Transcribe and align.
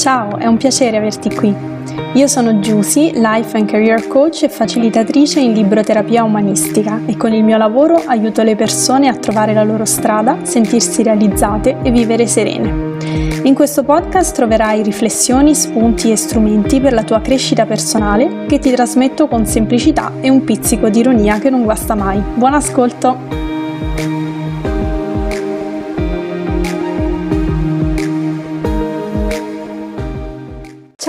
Ciao, 0.00 0.38
è 0.38 0.46
un 0.46 0.56
piacere 0.56 0.96
averti 0.96 1.28
qui. 1.28 1.54
Io 2.14 2.26
sono 2.26 2.58
Giusy, 2.58 3.10
Life 3.16 3.54
and 3.54 3.68
Career 3.68 4.08
Coach 4.08 4.44
e 4.44 4.48
facilitatrice 4.48 5.40
in 5.40 5.52
libroterapia 5.52 6.24
umanistica 6.24 7.02
e 7.04 7.18
con 7.18 7.34
il 7.34 7.44
mio 7.44 7.58
lavoro 7.58 8.02
aiuto 8.06 8.42
le 8.42 8.56
persone 8.56 9.08
a 9.08 9.14
trovare 9.14 9.52
la 9.52 9.62
loro 9.62 9.84
strada, 9.84 10.38
sentirsi 10.40 11.02
realizzate 11.02 11.76
e 11.82 11.90
vivere 11.90 12.26
serene. 12.26 12.96
In 13.42 13.52
questo 13.52 13.82
podcast 13.82 14.34
troverai 14.34 14.82
riflessioni, 14.82 15.54
spunti 15.54 16.10
e 16.10 16.16
strumenti 16.16 16.80
per 16.80 16.94
la 16.94 17.02
tua 17.02 17.20
crescita 17.20 17.66
personale 17.66 18.46
che 18.46 18.58
ti 18.58 18.70
trasmetto 18.70 19.28
con 19.28 19.44
semplicità 19.44 20.12
e 20.22 20.30
un 20.30 20.44
pizzico 20.44 20.88
di 20.88 21.00
ironia 21.00 21.38
che 21.38 21.50
non 21.50 21.62
guasta 21.62 21.94
mai. 21.94 22.22
Buon 22.36 22.54
ascolto! 22.54 23.49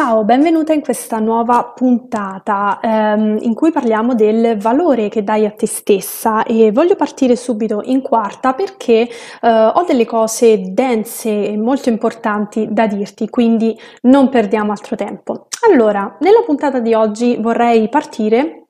Ciao, 0.04 0.24
benvenuta 0.24 0.74
in 0.74 0.82
questa 0.82 1.20
nuova 1.20 1.64
puntata 1.76 2.80
ehm, 2.82 3.38
in 3.42 3.54
cui 3.54 3.72
parliamo 3.72 4.16
del 4.16 4.58
valore 4.58 5.10
che 5.10 5.24
dai 5.24 5.46
a 5.46 5.52
te 5.52 5.68
stessa 5.68 6.44
e 6.44 6.72
voglio 6.72 6.96
partire 6.96 7.36
subito 7.36 7.84
in 7.86 8.02
quarta 8.02 8.54
perché 8.54 9.08
eh, 9.08 9.48
ho 9.48 9.84
delle 9.84 10.06
cose 10.06 10.74
dense 10.74 11.50
e 11.50 11.56
molto 11.56 11.90
importanti 11.90 12.68
da 12.72 12.88
dirti, 12.88 13.30
quindi 13.30 13.80
non 14.02 14.30
perdiamo 14.30 14.72
altro 14.72 14.96
tempo. 14.96 15.46
Allora, 15.70 16.18
nella 16.22 16.42
puntata 16.44 16.80
di 16.80 16.96
oggi 16.96 17.38
vorrei 17.40 17.88
partire 17.88 18.61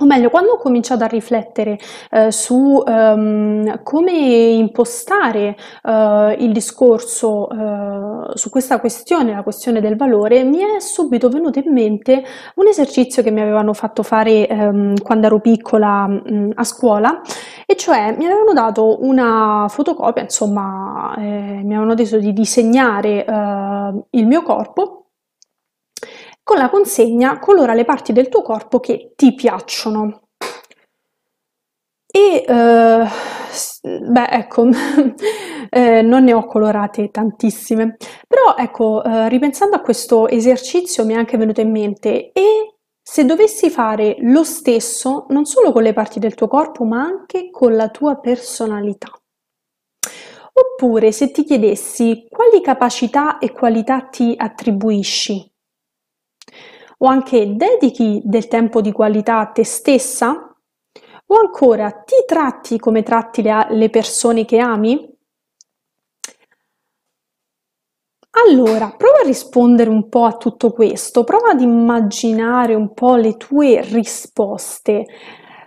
o 0.00 0.06
meglio, 0.06 0.30
quando 0.30 0.52
ho 0.52 0.56
cominciato 0.56 1.04
a 1.04 1.06
riflettere 1.06 1.78
eh, 2.10 2.32
su 2.32 2.82
um, 2.84 3.82
come 3.82 4.12
impostare 4.12 5.56
uh, 5.82 6.30
il 6.38 6.52
discorso 6.52 7.46
uh, 7.46 8.34
su 8.34 8.48
questa 8.48 8.80
questione, 8.80 9.34
la 9.34 9.42
questione 9.42 9.80
del 9.80 9.96
valore, 9.96 10.42
mi 10.42 10.58
è 10.58 10.80
subito 10.80 11.28
venuto 11.28 11.58
in 11.58 11.70
mente 11.70 12.24
un 12.54 12.66
esercizio 12.66 13.22
che 13.22 13.30
mi 13.30 13.42
avevano 13.42 13.74
fatto 13.74 14.02
fare 14.02 14.48
um, 14.50 14.94
quando 15.02 15.26
ero 15.26 15.40
piccola 15.40 16.06
um, 16.08 16.50
a 16.54 16.64
scuola, 16.64 17.20
e 17.66 17.76
cioè 17.76 18.14
mi 18.16 18.24
avevano 18.24 18.54
dato 18.54 19.04
una 19.04 19.66
fotocopia, 19.68 20.22
insomma, 20.22 21.14
eh, 21.18 21.60
mi 21.62 21.74
avevano 21.74 21.94
detto 21.94 22.16
di 22.18 22.32
disegnare 22.32 23.24
uh, 23.28 24.02
il 24.10 24.26
mio 24.26 24.42
corpo 24.42 24.99
con 26.50 26.58
la 26.58 26.68
consegna 26.68 27.38
colora 27.38 27.74
le 27.74 27.84
parti 27.84 28.12
del 28.12 28.28
tuo 28.28 28.42
corpo 28.42 28.80
che 28.80 29.12
ti 29.14 29.36
piacciono. 29.36 30.22
E 32.12 32.44
eh, 32.44 33.08
beh, 34.00 34.28
ecco, 34.30 34.66
eh, 35.70 36.02
non 36.02 36.24
ne 36.24 36.32
ho 36.32 36.46
colorate 36.46 37.12
tantissime, 37.12 37.96
però 38.26 38.56
ecco, 38.56 39.00
eh, 39.04 39.28
ripensando 39.28 39.76
a 39.76 39.80
questo 39.80 40.26
esercizio 40.26 41.04
mi 41.04 41.14
è 41.14 41.18
anche 41.18 41.36
venuto 41.36 41.60
in 41.60 41.70
mente 41.70 42.32
e 42.32 42.78
se 43.00 43.24
dovessi 43.24 43.70
fare 43.70 44.16
lo 44.18 44.42
stesso 44.42 45.26
non 45.28 45.44
solo 45.44 45.70
con 45.70 45.84
le 45.84 45.92
parti 45.92 46.18
del 46.18 46.34
tuo 46.34 46.48
corpo, 46.48 46.82
ma 46.82 47.00
anche 47.00 47.50
con 47.52 47.76
la 47.76 47.90
tua 47.90 48.16
personalità. 48.16 49.08
Oppure 50.52 51.12
se 51.12 51.30
ti 51.30 51.44
chiedessi 51.44 52.26
quali 52.28 52.60
capacità 52.60 53.38
e 53.38 53.52
qualità 53.52 54.00
ti 54.00 54.34
attribuisci, 54.36 55.49
o 57.02 57.06
anche 57.06 57.56
dedichi 57.56 58.20
del 58.24 58.48
tempo 58.48 58.80
di 58.80 58.92
qualità 58.92 59.40
a 59.40 59.46
te 59.46 59.64
stessa? 59.64 60.54
O 61.26 61.36
ancora 61.36 61.90
ti 61.90 62.24
tratti 62.26 62.78
come 62.78 63.02
tratti 63.02 63.42
le, 63.42 63.66
le 63.70 63.90
persone 63.90 64.44
che 64.44 64.58
ami? 64.58 65.08
Allora, 68.32 68.94
prova 68.96 69.18
a 69.22 69.26
rispondere 69.26 69.90
un 69.90 70.08
po' 70.08 70.24
a 70.24 70.36
tutto 70.36 70.70
questo, 70.70 71.24
prova 71.24 71.50
ad 71.50 71.60
immaginare 71.60 72.74
un 72.74 72.94
po' 72.94 73.16
le 73.16 73.36
tue 73.36 73.80
risposte. 73.82 75.06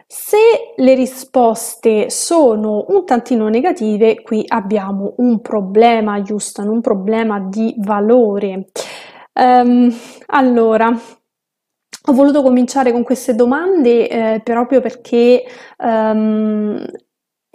Se 0.07 0.38
le 0.75 0.94
risposte 0.94 2.09
sono 2.09 2.85
un 2.88 3.03
tantino 3.03 3.50
negative, 3.50 4.21
qui 4.21 4.45
abbiamo 4.47 5.15
un 5.17 5.41
problema, 5.41 6.21
Houston, 6.25 6.67
un 6.69 6.81
problema 6.81 7.39
di 7.39 7.73
valore. 7.79 8.67
Um, 9.33 9.94
allora, 10.27 10.95
ho 12.05 12.13
voluto 12.13 12.41
cominciare 12.41 12.91
con 12.91 13.03
queste 13.03 13.35
domande 13.35 14.09
eh, 14.09 14.41
proprio 14.43 14.81
perché 14.81 15.43
um, 15.77 16.85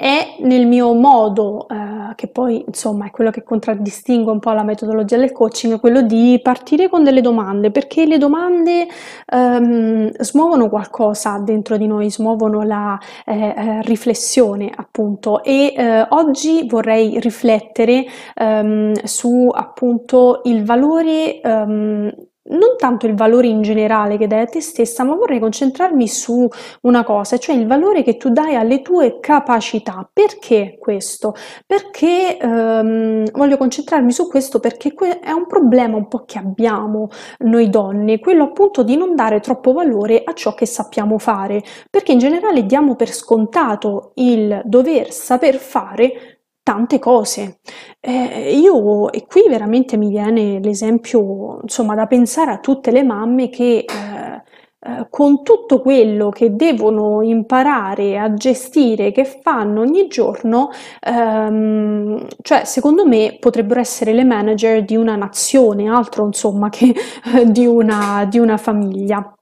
è 0.01 0.37
nel 0.43 0.65
mio 0.69 0.95
modo, 0.95 1.67
eh, 1.69 2.15
che 2.15 2.29
poi 2.29 2.63
insomma 2.65 3.07
è 3.07 3.11
quello 3.11 3.33
che 3.33 3.43
contraddistingue 3.43 4.31
un 4.31 4.39
po' 4.39 4.53
la 4.53 4.63
metodologia 4.63 5.17
del 5.17 5.33
coaching, 5.33 5.81
quello 5.81 6.03
di 6.03 6.39
partire 6.41 6.89
con 6.89 7.03
delle 7.03 7.21
domande, 7.21 7.73
perché 7.73 8.07
le 8.07 8.17
domande 8.17 8.87
um, 9.33 10.09
smuovono 10.21 10.69
qualcosa 10.69 11.39
dentro 11.39 11.77
di 11.77 11.89
noi, 11.89 12.13
smuovono 12.13 12.63
la 12.63 12.97
eh, 13.27 13.35
eh, 13.35 13.83
riflessione 13.83 14.71
appunto. 14.73 15.43
E 15.43 15.75
eh, 15.77 16.07
oggi 16.11 16.65
vorrei 16.69 17.19
riflettere 17.19 18.05
um, 18.37 18.93
su 19.03 19.51
appunto 19.53 20.43
il 20.45 20.65
valore 20.65 21.41
um, 21.43 22.13
non 22.49 22.77
tanto 22.77 23.07
il 23.07 23.15
valore 23.15 23.47
in 23.49 23.63
generale 23.63 24.17
che 24.17 24.27
dai 24.27 24.41
a 24.41 24.47
te 24.47 24.61
stessa, 24.61 25.05
ma 25.05 25.15
vorrei 25.15 25.39
concentrarmi 25.39 26.07
su 26.09 26.49
una 26.83 27.05
cosa, 27.05 27.39
cioè 27.39 27.57
il 27.57 27.67
valore 27.67 28.03
che 28.03 28.17
tu 28.17 28.31
dai 28.31 28.55
alle 28.55 28.83
tue 28.83 29.19
capacità. 29.21 30.09
Perché 30.13 30.77
questo? 30.79 31.35
Perché 31.67 32.39
ehm, 32.39 33.31
voglio 33.33 33.57
concentrarmi 33.57 34.13
su 34.13 34.29
questo 34.29 34.61
perché 34.61 34.95
è 35.21 35.33
un 35.33 35.47
problema 35.47 35.97
un 35.97 36.09
po' 36.09 36.25
che 36.25 36.39
abbiamo 36.39 37.09
noi 37.39 37.69
donne, 37.71 38.19
quello 38.19 38.45
appunto 38.45 38.83
di 38.83 38.97
non 38.97 39.15
dare 39.15 39.41
troppo 39.41 39.73
valore 39.73 40.23
a 40.25 40.33
ciò 40.33 40.55
che 40.55 40.67
sappiamo 40.67 41.19
fare, 41.19 41.63
perché 41.91 42.13
in 42.13 42.19
generale 42.19 42.65
diamo 42.65 42.95
per 42.97 43.13
scontato 43.13 44.13
il 44.15 44.63
dover 44.65 45.13
saper 45.13 45.57
fare 45.57 46.38
tante 46.69 46.99
cose. 46.99 47.61
Eh, 47.99 48.53
io, 48.55 49.11
e 49.11 49.25
qui 49.27 49.45
veramente 49.49 49.97
mi 49.97 50.11
viene 50.11 50.61
l'esempio, 50.61 51.61
insomma, 51.63 51.95
da 51.95 52.07
pensare 52.07 52.51
a 52.51 52.59
tutte 52.59 52.91
le 52.91 53.03
mamme 53.03 53.49
che 53.49 53.87
eh, 53.89 54.43
eh, 54.81 55.07
con 55.09 55.43
tutto 55.43 55.81
quello 55.81 56.29
che 56.29 56.55
devono 56.55 57.23
imparare 57.23 58.19
a 58.19 58.35
gestire, 58.35 59.13
che 59.13 59.25
fanno 59.25 59.81
ogni 59.81 60.09
giorno, 60.09 60.69
ehm, 61.01 62.27
cioè 62.43 62.65
secondo 62.67 63.07
me 63.07 63.39
potrebbero 63.41 63.81
essere 63.81 64.13
le 64.13 64.25
manager 64.25 64.85
di 64.85 64.95
una 64.95 65.17
nazione, 65.17 65.89
altro 65.89 66.27
insomma 66.27 66.69
che 66.69 66.95
di 67.49 67.65
una, 67.65 68.27
di 68.29 68.39
una 68.39 68.59
famiglia. 68.59 69.33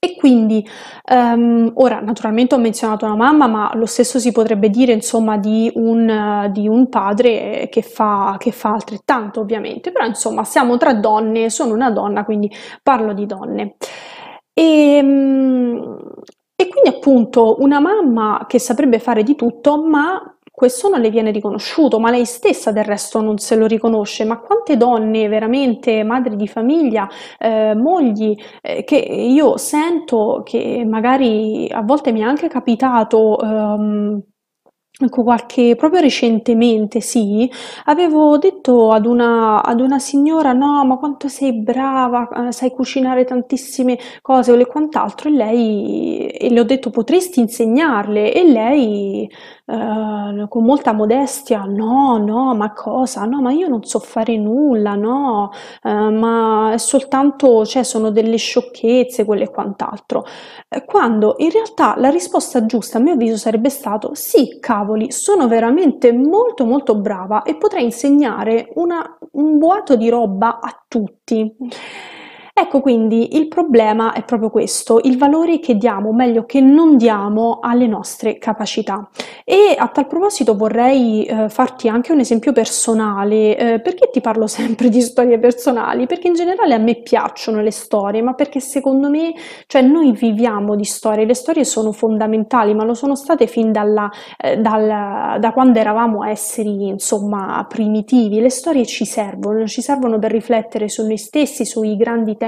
E 0.00 0.14
quindi, 0.16 0.64
um, 1.10 1.72
ora 1.74 1.98
naturalmente 1.98 2.54
ho 2.54 2.58
menzionato 2.58 3.04
una 3.04 3.16
mamma, 3.16 3.48
ma 3.48 3.72
lo 3.74 3.86
stesso 3.86 4.20
si 4.20 4.30
potrebbe 4.30 4.70
dire 4.70 4.92
insomma 4.92 5.38
di 5.38 5.68
un, 5.74 6.48
di 6.52 6.68
un 6.68 6.88
padre 6.88 7.68
che 7.68 7.82
fa, 7.82 8.36
che 8.38 8.52
fa, 8.52 8.74
altrettanto 8.74 9.40
ovviamente, 9.40 9.90
però 9.90 10.06
insomma 10.06 10.44
siamo 10.44 10.76
tra 10.76 10.94
donne, 10.94 11.50
sono 11.50 11.74
una 11.74 11.90
donna, 11.90 12.24
quindi 12.24 12.48
parlo 12.80 13.12
di 13.12 13.26
donne. 13.26 13.74
E, 14.52 15.00
um, 15.02 15.98
e 16.54 16.68
quindi 16.68 16.88
appunto 16.90 17.56
una 17.60 17.80
mamma 17.80 18.44
che 18.48 18.58
saprebbe 18.60 19.00
fare 19.00 19.24
di 19.24 19.34
tutto, 19.34 19.84
ma 19.84 20.37
questo 20.58 20.88
non 20.88 21.00
le 21.00 21.08
viene 21.10 21.30
riconosciuto, 21.30 22.00
ma 22.00 22.10
lei 22.10 22.24
stessa 22.24 22.72
del 22.72 22.82
resto 22.84 23.20
non 23.20 23.38
se 23.38 23.54
lo 23.54 23.66
riconosce. 23.66 24.24
Ma 24.24 24.38
quante 24.40 24.76
donne 24.76 25.28
veramente, 25.28 26.02
madri 26.02 26.34
di 26.34 26.48
famiglia, 26.48 27.08
eh, 27.38 27.74
mogli, 27.76 28.34
eh, 28.60 28.82
che 28.82 28.96
io 28.96 29.56
sento 29.56 30.42
che 30.44 30.84
magari 30.84 31.68
a 31.70 31.82
volte 31.82 32.10
mi 32.12 32.20
è 32.20 32.24
anche 32.24 32.48
capitato. 32.48 33.38
Ehm, 33.40 34.22
Ecco, 35.00 35.22
qualche, 35.22 35.76
proprio 35.76 36.00
recentemente, 36.00 37.00
sì, 37.00 37.48
avevo 37.84 38.36
detto 38.36 38.90
ad 38.90 39.06
una, 39.06 39.62
ad 39.62 39.80
una 39.80 40.00
signora, 40.00 40.52
no, 40.52 40.84
ma 40.84 40.96
quanto 40.96 41.28
sei 41.28 41.52
brava, 41.62 42.48
eh, 42.48 42.50
sai 42.52 42.70
cucinare 42.72 43.24
tantissime 43.24 43.96
cose 44.22 44.58
e 44.58 44.66
quant'altro, 44.66 45.28
e 45.28 45.32
lei, 45.32 46.26
e 46.30 46.50
le 46.50 46.58
ho 46.58 46.64
detto, 46.64 46.90
potresti 46.90 47.38
insegnarle, 47.38 48.32
e 48.34 48.42
lei 48.44 49.30
eh, 49.70 50.46
con 50.48 50.64
molta 50.64 50.92
modestia, 50.92 51.64
no, 51.66 52.16
no, 52.16 52.54
ma 52.54 52.72
cosa? 52.72 53.24
No, 53.26 53.42
ma 53.42 53.52
io 53.52 53.68
non 53.68 53.84
so 53.84 53.98
fare 53.98 54.36
nulla, 54.38 54.94
no, 54.94 55.50
eh, 55.82 55.90
ma 55.90 56.72
è 56.72 56.78
soltanto, 56.78 57.66
cioè, 57.66 57.82
sono 57.82 58.10
delle 58.10 58.36
sciocchezze, 58.38 59.26
quelle 59.26 59.44
e 59.44 59.50
quant'altro. 59.50 60.24
Eh, 60.68 60.84
quando 60.84 61.34
in 61.38 61.50
realtà 61.50 61.94
la 61.98 62.08
risposta 62.08 62.64
giusta, 62.64 62.96
a 62.98 63.00
mio 63.02 63.12
avviso, 63.12 63.36
sarebbe 63.36 63.68
stato 63.68 64.12
sì, 64.14 64.58
cavoli, 64.58 65.12
sono 65.12 65.48
veramente 65.48 66.12
molto 66.12 66.64
molto 66.64 66.94
brava 66.96 67.42
e 67.42 67.56
potrei 67.56 67.84
insegnare 67.84 68.70
una, 68.76 69.18
un 69.32 69.58
boato 69.58 69.96
di 69.96 70.08
roba 70.08 70.60
a 70.60 70.82
tutti. 70.88 71.54
Ecco 72.60 72.80
quindi 72.80 73.36
il 73.36 73.46
problema 73.46 74.12
è 74.12 74.24
proprio 74.24 74.50
questo, 74.50 74.98
il 75.04 75.16
valore 75.16 75.60
che 75.60 75.76
diamo, 75.76 76.08
o 76.08 76.12
meglio 76.12 76.44
che 76.44 76.60
non 76.60 76.96
diamo 76.96 77.60
alle 77.62 77.86
nostre 77.86 78.36
capacità. 78.38 79.08
E 79.44 79.76
a 79.78 79.86
tal 79.86 80.08
proposito 80.08 80.56
vorrei 80.56 81.24
eh, 81.24 81.48
farti 81.48 81.88
anche 81.88 82.10
un 82.10 82.18
esempio 82.18 82.50
personale, 82.50 83.56
eh, 83.56 83.80
perché 83.80 84.10
ti 84.10 84.20
parlo 84.20 84.48
sempre 84.48 84.88
di 84.88 85.00
storie 85.00 85.38
personali? 85.38 86.06
Perché 86.08 86.26
in 86.26 86.34
generale 86.34 86.74
a 86.74 86.78
me 86.78 86.96
piacciono 86.96 87.62
le 87.62 87.70
storie, 87.70 88.22
ma 88.22 88.34
perché 88.34 88.58
secondo 88.58 89.08
me, 89.08 89.34
cioè 89.68 89.82
noi 89.82 90.10
viviamo 90.10 90.74
di 90.74 90.84
storie, 90.84 91.26
le 91.26 91.34
storie 91.34 91.64
sono 91.64 91.92
fondamentali, 91.92 92.74
ma 92.74 92.82
lo 92.82 92.94
sono 92.94 93.14
state 93.14 93.46
fin 93.46 93.70
dalla, 93.70 94.10
eh, 94.36 94.56
dal, 94.56 95.38
da 95.38 95.52
quando 95.52 95.78
eravamo 95.78 96.24
esseri 96.24 96.88
insomma 96.88 97.64
primitivi, 97.68 98.40
le 98.40 98.50
storie 98.50 98.84
ci 98.84 99.04
servono, 99.04 99.64
ci 99.68 99.80
servono 99.80 100.18
per 100.18 100.32
riflettere 100.32 100.88
su 100.88 101.06
noi 101.06 101.18
stessi, 101.18 101.64
sui 101.64 101.96
grandi 101.96 102.36
temi 102.36 102.46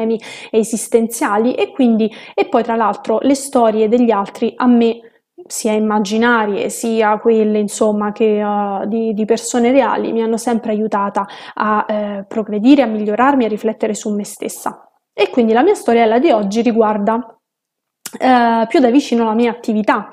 esistenziali 0.50 1.54
e 1.54 1.70
quindi, 1.72 2.10
e 2.34 2.46
poi 2.46 2.62
tra 2.62 2.76
l'altro 2.76 3.18
le 3.22 3.34
storie 3.34 3.88
degli 3.88 4.10
altri 4.10 4.52
a 4.56 4.66
me 4.66 5.00
sia 5.46 5.72
immaginarie 5.72 6.68
sia 6.68 7.18
quelle 7.18 7.58
insomma 7.58 8.12
che, 8.12 8.42
uh, 8.42 8.86
di, 8.86 9.14
di, 9.14 9.24
persone 9.24 9.72
reali 9.72 10.12
mi 10.12 10.22
hanno 10.22 10.36
sempre 10.36 10.70
aiutata 10.70 11.26
a 11.54 11.84
eh, 11.88 12.24
progredire, 12.28 12.82
a 12.82 12.86
migliorarmi, 12.86 13.44
a 13.44 13.48
riflettere 13.48 13.94
su 13.94 14.14
me 14.14 14.24
stessa. 14.24 14.88
E 15.12 15.30
quindi 15.30 15.52
la 15.52 15.62
mia 15.62 15.74
storiella 15.74 16.18
di 16.18 16.30
oggi 16.30 16.62
riguarda 16.62 17.36
eh, 18.18 18.66
più 18.68 18.80
da 18.80 18.90
vicino 18.90 19.24
la 19.24 19.34
mia 19.34 19.50
attività 19.50 20.08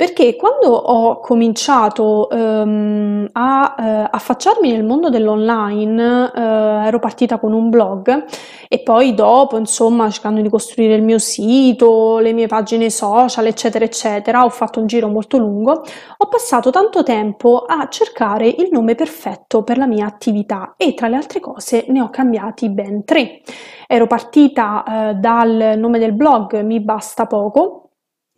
perché 0.00 0.34
quando 0.34 0.72
ho 0.72 1.20
cominciato 1.20 2.30
ehm, 2.30 3.28
a 3.32 3.74
eh, 3.78 4.08
affacciarmi 4.10 4.72
nel 4.72 4.82
mondo 4.82 5.10
dell'online 5.10 6.32
eh, 6.34 6.40
ero 6.86 6.98
partita 6.98 7.38
con 7.38 7.52
un 7.52 7.68
blog 7.68 8.24
e 8.66 8.78
poi 8.78 9.12
dopo 9.12 9.58
insomma 9.58 10.08
cercando 10.08 10.40
di 10.40 10.48
costruire 10.48 10.94
il 10.94 11.02
mio 11.02 11.18
sito 11.18 12.16
le 12.16 12.32
mie 12.32 12.46
pagine 12.46 12.88
social 12.88 13.44
eccetera 13.44 13.84
eccetera 13.84 14.42
ho 14.42 14.48
fatto 14.48 14.80
un 14.80 14.86
giro 14.86 15.06
molto 15.08 15.36
lungo 15.36 15.72
ho 16.16 16.28
passato 16.28 16.70
tanto 16.70 17.02
tempo 17.02 17.66
a 17.68 17.86
cercare 17.90 18.48
il 18.48 18.70
nome 18.72 18.94
perfetto 18.94 19.62
per 19.64 19.76
la 19.76 19.86
mia 19.86 20.06
attività 20.06 20.76
e 20.78 20.94
tra 20.94 21.08
le 21.08 21.16
altre 21.16 21.40
cose 21.40 21.84
ne 21.88 22.00
ho 22.00 22.08
cambiati 22.08 22.70
ben 22.70 23.04
tre. 23.04 23.42
Ero 23.86 24.06
partita 24.06 25.10
eh, 25.10 25.14
dal 25.16 25.74
nome 25.76 25.98
del 25.98 26.12
blog 26.12 26.62
Mi 26.62 26.80
Basta 26.80 27.26
Poco 27.26 27.89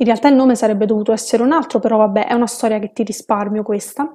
in 0.02 0.08
realtà 0.08 0.28
il 0.28 0.34
nome 0.34 0.56
sarebbe 0.56 0.84
dovuto 0.84 1.12
essere 1.12 1.44
un 1.44 1.52
altro, 1.52 1.78
però 1.78 1.96
vabbè, 1.98 2.26
è 2.26 2.34
una 2.34 2.48
storia 2.48 2.80
che 2.80 2.92
ti 2.92 3.04
risparmio 3.04 3.62
questa. 3.62 4.10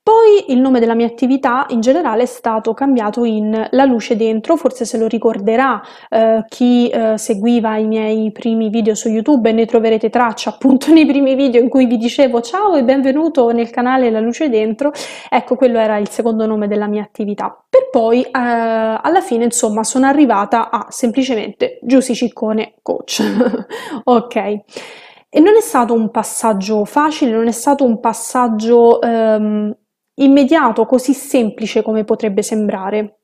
Poi 0.00 0.52
il 0.52 0.60
nome 0.60 0.78
della 0.78 0.94
mia 0.94 1.06
attività 1.06 1.66
in 1.70 1.80
generale 1.80 2.22
è 2.22 2.26
stato 2.26 2.72
cambiato 2.74 3.24
in 3.24 3.68
La 3.72 3.84
luce 3.84 4.14
dentro, 4.14 4.56
forse 4.56 4.84
se 4.84 4.98
lo 4.98 5.08
ricorderà 5.08 5.82
eh, 6.08 6.44
chi 6.48 6.88
eh, 6.88 7.18
seguiva 7.18 7.76
i 7.76 7.86
miei 7.88 8.30
primi 8.30 8.68
video 8.68 8.94
su 8.94 9.08
YouTube 9.08 9.50
e 9.50 9.52
ne 9.52 9.66
troverete 9.66 10.10
traccia 10.10 10.50
appunto 10.50 10.92
nei 10.94 11.06
primi 11.06 11.34
video 11.34 11.60
in 11.60 11.68
cui 11.68 11.86
vi 11.86 11.98
dicevo 11.98 12.40
ciao 12.40 12.76
e 12.76 12.84
benvenuto 12.84 13.50
nel 13.50 13.70
canale 13.70 14.10
La 14.10 14.20
luce 14.20 14.48
dentro. 14.48 14.92
Ecco, 15.28 15.56
quello 15.56 15.80
era 15.80 15.96
il 15.96 16.08
secondo 16.08 16.46
nome 16.46 16.68
della 16.68 16.86
mia 16.86 17.02
attività. 17.02 17.64
Per 17.68 17.88
poi 17.90 18.22
eh, 18.22 18.30
alla 18.30 19.20
fine, 19.20 19.42
insomma, 19.42 19.82
sono 19.82 20.06
arrivata 20.06 20.70
a 20.70 20.86
semplicemente 20.90 21.80
Giusy 21.82 22.14
Ciccone 22.14 22.74
Coach. 22.80 23.24
ok. 24.04 25.01
E 25.34 25.40
non 25.40 25.56
è 25.56 25.62
stato 25.62 25.94
un 25.94 26.10
passaggio 26.10 26.84
facile, 26.84 27.30
non 27.30 27.46
è 27.46 27.52
stato 27.52 27.84
un 27.84 28.00
passaggio 28.00 29.00
ehm, 29.00 29.74
immediato, 30.16 30.84
così 30.84 31.14
semplice 31.14 31.80
come 31.82 32.04
potrebbe 32.04 32.42
sembrare. 32.42 33.20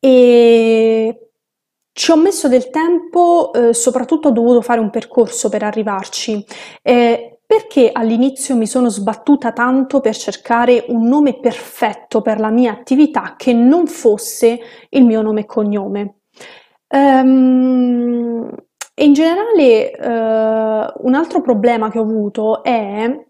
E 0.00 1.30
ci 1.92 2.10
ho 2.10 2.16
messo 2.16 2.48
del 2.48 2.70
tempo, 2.70 3.52
eh, 3.52 3.72
soprattutto 3.72 4.28
ho 4.28 4.32
dovuto 4.32 4.60
fare 4.60 4.80
un 4.80 4.90
percorso 4.90 5.48
per 5.48 5.62
arrivarci. 5.62 6.44
Eh, 6.82 7.38
perché 7.46 7.90
all'inizio 7.92 8.56
mi 8.56 8.66
sono 8.66 8.88
sbattuta 8.88 9.52
tanto 9.52 10.00
per 10.00 10.16
cercare 10.16 10.84
un 10.88 11.06
nome 11.06 11.38
perfetto 11.38 12.22
per 12.22 12.40
la 12.40 12.50
mia 12.50 12.72
attività 12.72 13.34
che 13.36 13.52
non 13.52 13.86
fosse 13.86 14.58
il 14.88 15.04
mio 15.04 15.22
nome 15.22 15.42
e 15.42 15.46
cognome? 15.46 16.16
Um, 16.88 18.52
e 18.98 19.04
in 19.04 19.12
generale, 19.12 19.92
eh, 19.92 20.92
un 21.02 21.14
altro 21.14 21.42
problema 21.42 21.90
che 21.90 21.98
ho 21.98 22.02
avuto 22.02 22.62
è 22.62 23.25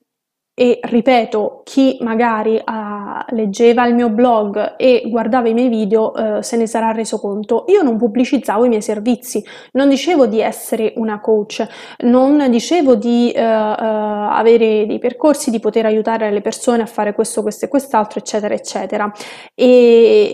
e 0.58 0.79
ripeto, 0.81 1.61
chi 1.64 1.99
magari 2.00 2.55
uh, 2.55 3.35
leggeva 3.35 3.87
il 3.87 3.94
mio 3.94 4.08
blog 4.08 4.76
e 4.79 5.03
guardava 5.06 5.50
i 5.50 5.53
miei 5.53 5.69
video 5.69 6.12
uh, 6.17 6.41
se 6.41 6.56
ne 6.56 6.67
sarà 6.67 6.93
reso 6.93 7.20
conto. 7.20 7.67
Io 7.69 7.82
non 7.82 7.99
pubblicizzavo 7.99 8.64
i 8.64 8.70
miei 8.70 8.81
servizi, 8.81 9.44
non 9.73 9.91
dicevo 9.91 10.25
di 10.25 10.41
essere 10.41 10.94
una 10.97 11.20
coach, 11.20 11.67
non 12.05 12.47
dicevo 12.49 12.94
di 12.94 13.35
uh, 13.37 13.38
avere 13.38 14.87
dei 14.87 14.99
percorsi, 14.99 15.50
di 15.50 15.61
poter 15.61 15.85
aiutare 15.85 16.31
le 16.31 16.41
persone 16.41 16.81
a 16.81 16.87
fare 16.87 17.12
questo, 17.12 17.43
questo 17.43 17.67
e 17.67 17.69
quest'altro, 17.69 18.19
eccetera, 18.20 18.55
eccetera. 18.55 19.12
E, 19.55 20.31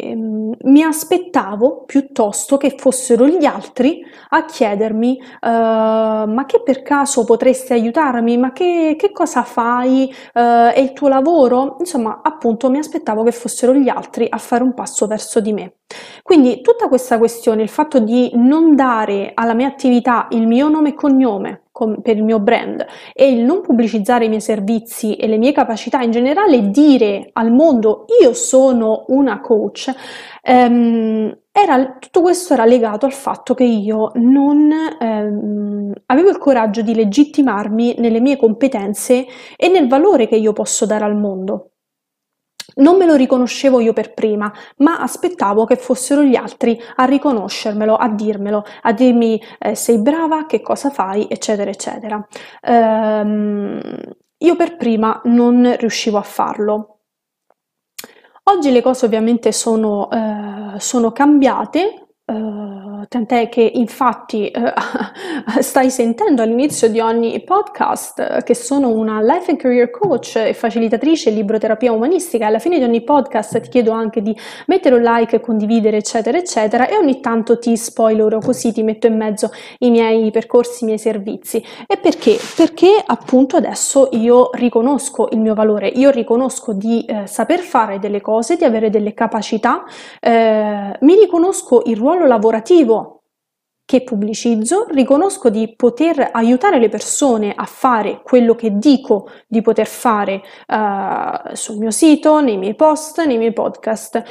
e 0.00 0.14
mi 0.62 0.82
aspettavo 0.82 1.84
piuttosto 1.86 2.56
che 2.56 2.74
fossero 2.76 3.28
gli 3.28 3.44
altri 3.44 4.04
a 4.30 4.44
chiedermi 4.44 5.22
ma 5.40 6.44
che 6.46 6.60
per 6.62 6.82
caso 6.82 7.24
potresti 7.24 7.72
aiutarmi, 7.72 8.36
ma 8.36 8.52
che, 8.52 8.96
che 8.98 9.12
cosa 9.12 9.42
fai? 9.44 9.58
Fai, 9.60 10.08
eh, 10.32 10.72
è 10.72 10.80
il 10.80 10.92
tuo 10.94 11.08
lavoro, 11.08 11.76
insomma 11.80 12.20
appunto 12.22 12.70
mi 12.70 12.78
aspettavo 12.78 13.22
che 13.22 13.32
fossero 13.32 13.74
gli 13.74 13.90
altri 13.90 14.26
a 14.28 14.38
fare 14.38 14.62
un 14.62 14.72
passo 14.72 15.06
verso 15.06 15.40
di 15.40 15.52
me. 15.52 15.74
Quindi 16.22 16.62
tutta 16.62 16.88
questa 16.88 17.18
questione, 17.18 17.62
il 17.62 17.68
fatto 17.68 17.98
di 17.98 18.30
non 18.34 18.74
dare 18.74 19.32
alla 19.34 19.54
mia 19.54 19.66
attività 19.66 20.28
il 20.30 20.46
mio 20.46 20.68
nome 20.68 20.90
e 20.90 20.94
cognome 20.94 21.62
per 22.02 22.16
il 22.16 22.24
mio 22.24 22.40
brand 22.40 22.84
e 23.12 23.30
il 23.30 23.42
non 23.42 23.60
pubblicizzare 23.60 24.24
i 24.24 24.28
miei 24.28 24.40
servizi 24.40 25.16
e 25.16 25.26
le 25.26 25.38
mie 25.38 25.52
capacità 25.52 26.00
in 26.02 26.10
generale, 26.10 26.70
dire 26.70 27.30
al 27.32 27.50
mondo 27.52 28.06
io 28.20 28.32
sono 28.32 29.04
una 29.08 29.40
coach, 29.40 29.92
ehm, 30.42 31.38
era, 31.52 31.96
tutto 31.98 32.20
questo 32.22 32.54
era 32.54 32.64
legato 32.64 33.06
al 33.06 33.12
fatto 33.12 33.54
che 33.54 33.64
io 33.64 34.12
non 34.14 34.70
ehm, 35.00 35.92
avevo 36.06 36.30
il 36.30 36.38
coraggio 36.38 36.82
di 36.82 36.94
legittimarmi 36.94 37.96
nelle 37.98 38.20
mie 38.20 38.36
competenze 38.36 39.26
e 39.56 39.68
nel 39.68 39.88
valore 39.88 40.28
che 40.28 40.36
io 40.36 40.52
posso 40.52 40.86
dare 40.86 41.04
al 41.04 41.16
mondo. 41.16 41.69
Non 42.76 42.96
me 42.96 43.06
lo 43.06 43.14
riconoscevo 43.14 43.80
io 43.80 43.92
per 43.92 44.14
prima, 44.14 44.52
ma 44.78 45.00
aspettavo 45.00 45.64
che 45.64 45.76
fossero 45.76 46.22
gli 46.22 46.36
altri 46.36 46.80
a 46.96 47.04
riconoscermelo, 47.04 47.96
a 47.96 48.08
dirmelo, 48.08 48.64
a 48.82 48.92
dirmi 48.92 49.40
eh, 49.58 49.74
sei 49.74 49.98
brava, 49.98 50.46
che 50.46 50.60
cosa 50.60 50.90
fai, 50.90 51.26
eccetera, 51.28 51.70
eccetera. 51.70 52.26
Ehm, 52.62 53.80
io 54.38 54.56
per 54.56 54.76
prima 54.76 55.20
non 55.24 55.74
riuscivo 55.78 56.18
a 56.18 56.22
farlo. 56.22 57.00
Oggi 58.44 58.72
le 58.72 58.82
cose 58.82 59.04
ovviamente 59.04 59.52
sono, 59.52 60.10
eh, 60.10 60.80
sono 60.80 61.12
cambiate, 61.12 62.09
Uh, 62.30 63.06
tant'è 63.08 63.48
che 63.48 63.68
infatti 63.74 64.52
uh, 64.54 64.70
stai 65.60 65.90
sentendo 65.90 66.42
all'inizio 66.42 66.88
di 66.88 67.00
ogni 67.00 67.40
podcast 67.40 68.44
che 68.44 68.54
sono 68.54 68.90
una 68.90 69.20
life 69.20 69.50
and 69.50 69.58
career 69.58 69.90
coach 69.90 70.36
e 70.36 70.54
facilitatrice 70.54 71.30
libroterapia 71.30 71.90
umanistica. 71.90 72.46
Alla 72.46 72.60
fine 72.60 72.78
di 72.78 72.84
ogni 72.84 73.02
podcast 73.02 73.58
ti 73.62 73.68
chiedo 73.68 73.90
anche 73.90 74.22
di 74.22 74.36
mettere 74.66 74.94
un 74.94 75.02
like, 75.02 75.40
condividere, 75.40 75.96
eccetera, 75.96 76.38
eccetera, 76.38 76.86
e 76.86 76.96
ogni 76.96 77.18
tanto 77.18 77.58
ti 77.58 77.76
spoilerò 77.76 78.38
così, 78.38 78.72
ti 78.72 78.84
metto 78.84 79.08
in 79.08 79.16
mezzo 79.16 79.50
i 79.78 79.90
miei 79.90 80.30
percorsi, 80.30 80.84
i 80.84 80.86
miei 80.86 80.98
servizi. 80.98 81.60
E 81.88 81.96
perché? 81.96 82.38
Perché 82.54 83.02
appunto 83.04 83.56
adesso 83.56 84.08
io 84.12 84.50
riconosco 84.52 85.30
il 85.32 85.40
mio 85.40 85.54
valore, 85.54 85.88
io 85.88 86.10
riconosco 86.10 86.74
di 86.74 87.04
eh, 87.06 87.26
saper 87.26 87.58
fare 87.58 87.98
delle 87.98 88.20
cose, 88.20 88.54
di 88.54 88.62
avere 88.62 88.88
delle 88.88 89.14
capacità, 89.14 89.82
eh, 90.20 90.96
mi 91.00 91.16
riconosco 91.16 91.82
il 91.86 91.96
ruolo 91.96 92.18
ruolo 92.20 92.26
lavorativo 92.26 93.22
che 93.84 94.04
pubblicizzo, 94.04 94.86
riconosco 94.90 95.50
di 95.50 95.74
poter 95.74 96.28
aiutare 96.30 96.78
le 96.78 96.88
persone 96.88 97.52
a 97.52 97.64
fare 97.64 98.20
quello 98.22 98.54
che 98.54 98.78
dico 98.78 99.28
di 99.48 99.62
poter 99.62 99.88
fare 99.88 100.42
uh, 100.68 101.54
sul 101.54 101.78
mio 101.78 101.90
sito, 101.90 102.40
nei 102.40 102.56
miei 102.56 102.76
post, 102.76 103.20
nei 103.24 103.36
miei 103.36 103.52
podcast. 103.52 104.22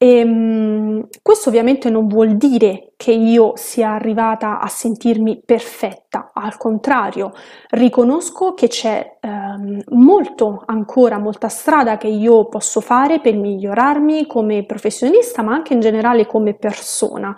E, 0.00 0.22
um, 0.22 1.08
questo 1.22 1.48
ovviamente 1.48 1.90
non 1.90 2.06
vuol 2.06 2.36
dire 2.36 2.92
che 2.96 3.10
io 3.10 3.52
sia 3.56 3.94
arrivata 3.94 4.60
a 4.60 4.68
sentirmi 4.68 5.42
perfetta, 5.44 6.30
al 6.32 6.56
contrario, 6.56 7.32
riconosco 7.70 8.54
che 8.54 8.68
c'è 8.68 9.18
um, 9.22 9.80
molto 9.88 10.62
ancora, 10.66 11.18
molta 11.18 11.48
strada 11.48 11.96
che 11.96 12.06
io 12.06 12.46
posso 12.46 12.80
fare 12.80 13.20
per 13.20 13.34
migliorarmi 13.34 14.28
come 14.28 14.64
professionista, 14.64 15.42
ma 15.42 15.52
anche 15.52 15.74
in 15.74 15.80
generale 15.80 16.26
come 16.26 16.54
persona. 16.54 17.34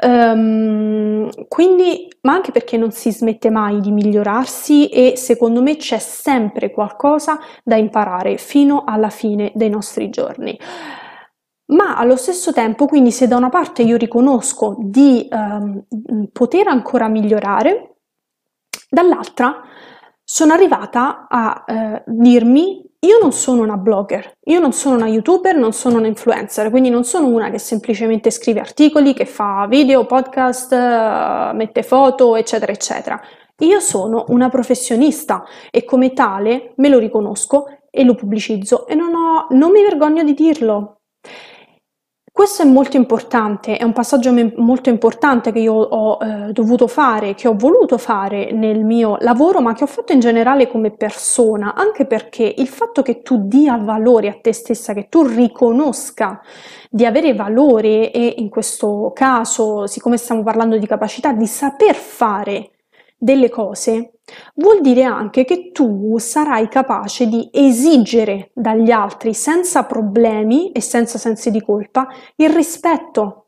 Um, 0.00 1.28
quindi, 1.48 2.06
ma 2.20 2.34
anche 2.34 2.52
perché 2.52 2.76
non 2.76 2.92
si 2.92 3.10
smette 3.10 3.50
mai 3.50 3.80
di 3.80 3.90
migliorarsi 3.90 4.88
e 4.88 5.16
secondo 5.16 5.60
me 5.60 5.76
c'è 5.76 5.98
sempre 5.98 6.70
qualcosa 6.70 7.38
da 7.64 7.76
imparare 7.76 8.36
fino 8.36 8.84
alla 8.86 9.10
fine 9.10 9.50
dei 9.54 9.70
nostri 9.70 10.08
giorni. 10.10 10.56
Ma 11.66 11.96
allo 11.96 12.16
stesso 12.16 12.52
tempo, 12.52 12.86
quindi 12.86 13.10
se 13.10 13.26
da 13.26 13.36
una 13.36 13.48
parte 13.48 13.82
io 13.82 13.96
riconosco 13.96 14.76
di 14.78 15.28
ehm, 15.30 15.84
poter 16.32 16.68
ancora 16.68 17.08
migliorare, 17.08 17.96
dall'altra 18.88 19.62
sono 20.22 20.52
arrivata 20.52 21.26
a 21.28 21.64
eh, 21.66 22.02
dirmi 22.06 22.86
io 23.00 23.18
non 23.20 23.32
sono 23.32 23.62
una 23.62 23.76
blogger, 23.76 24.38
io 24.46 24.58
non 24.58 24.72
sono 24.72 24.96
una 24.96 25.06
youtuber, 25.06 25.56
non 25.56 25.72
sono 25.72 25.98
una 25.98 26.08
influencer, 26.08 26.70
quindi 26.70 26.90
non 26.90 27.04
sono 27.04 27.28
una 27.28 27.50
che 27.50 27.58
semplicemente 27.58 28.30
scrive 28.30 28.58
articoli, 28.58 29.14
che 29.14 29.26
fa 29.26 29.66
video, 29.68 30.06
podcast, 30.06 30.72
uh, 30.72 31.54
mette 31.54 31.82
foto, 31.84 32.34
eccetera, 32.34 32.72
eccetera. 32.72 33.20
Io 33.58 33.80
sono 33.80 34.24
una 34.28 34.48
professionista 34.48 35.44
e 35.70 35.84
come 35.84 36.12
tale 36.14 36.72
me 36.76 36.88
lo 36.88 36.98
riconosco 36.98 37.66
e 37.90 38.02
lo 38.02 38.14
pubblicizzo 38.14 38.86
e 38.86 38.94
non, 38.94 39.14
ho, 39.14 39.46
non 39.50 39.70
mi 39.70 39.82
vergogno 39.82 40.24
di 40.24 40.34
dirlo. 40.34 41.02
Questo 42.36 42.60
è 42.60 42.66
molto 42.66 42.98
importante, 42.98 43.78
è 43.78 43.82
un 43.82 43.94
passaggio 43.94 44.30
molto 44.56 44.90
importante 44.90 45.52
che 45.52 45.60
io 45.60 45.72
ho 45.72 46.18
eh, 46.22 46.52
dovuto 46.52 46.86
fare, 46.86 47.34
che 47.34 47.48
ho 47.48 47.56
voluto 47.56 47.96
fare 47.96 48.52
nel 48.52 48.84
mio 48.84 49.16
lavoro, 49.20 49.62
ma 49.62 49.72
che 49.72 49.84
ho 49.84 49.86
fatto 49.86 50.12
in 50.12 50.20
generale 50.20 50.68
come 50.68 50.90
persona, 50.90 51.72
anche 51.74 52.04
perché 52.04 52.54
il 52.58 52.68
fatto 52.68 53.00
che 53.00 53.22
tu 53.22 53.48
dia 53.48 53.78
valore 53.78 54.28
a 54.28 54.38
te 54.38 54.52
stessa, 54.52 54.92
che 54.92 55.08
tu 55.08 55.22
riconosca 55.22 56.42
di 56.90 57.06
avere 57.06 57.32
valore 57.32 58.12
e 58.12 58.34
in 58.36 58.50
questo 58.50 59.12
caso, 59.14 59.86
siccome 59.86 60.18
stiamo 60.18 60.42
parlando 60.42 60.76
di 60.76 60.86
capacità, 60.86 61.32
di 61.32 61.46
saper 61.46 61.94
fare 61.94 62.72
delle 63.16 63.48
cose, 63.48 64.18
vuol 64.54 64.80
dire 64.80 65.04
anche 65.04 65.44
che 65.44 65.70
tu 65.72 66.18
sarai 66.18 66.68
capace 66.68 67.26
di 67.26 67.48
esigere 67.52 68.50
dagli 68.52 68.90
altri 68.90 69.34
senza 69.34 69.84
problemi 69.84 70.72
e 70.72 70.80
senza 70.80 71.18
sensi 71.18 71.50
di 71.50 71.62
colpa 71.62 72.08
il 72.36 72.50
rispetto, 72.50 73.46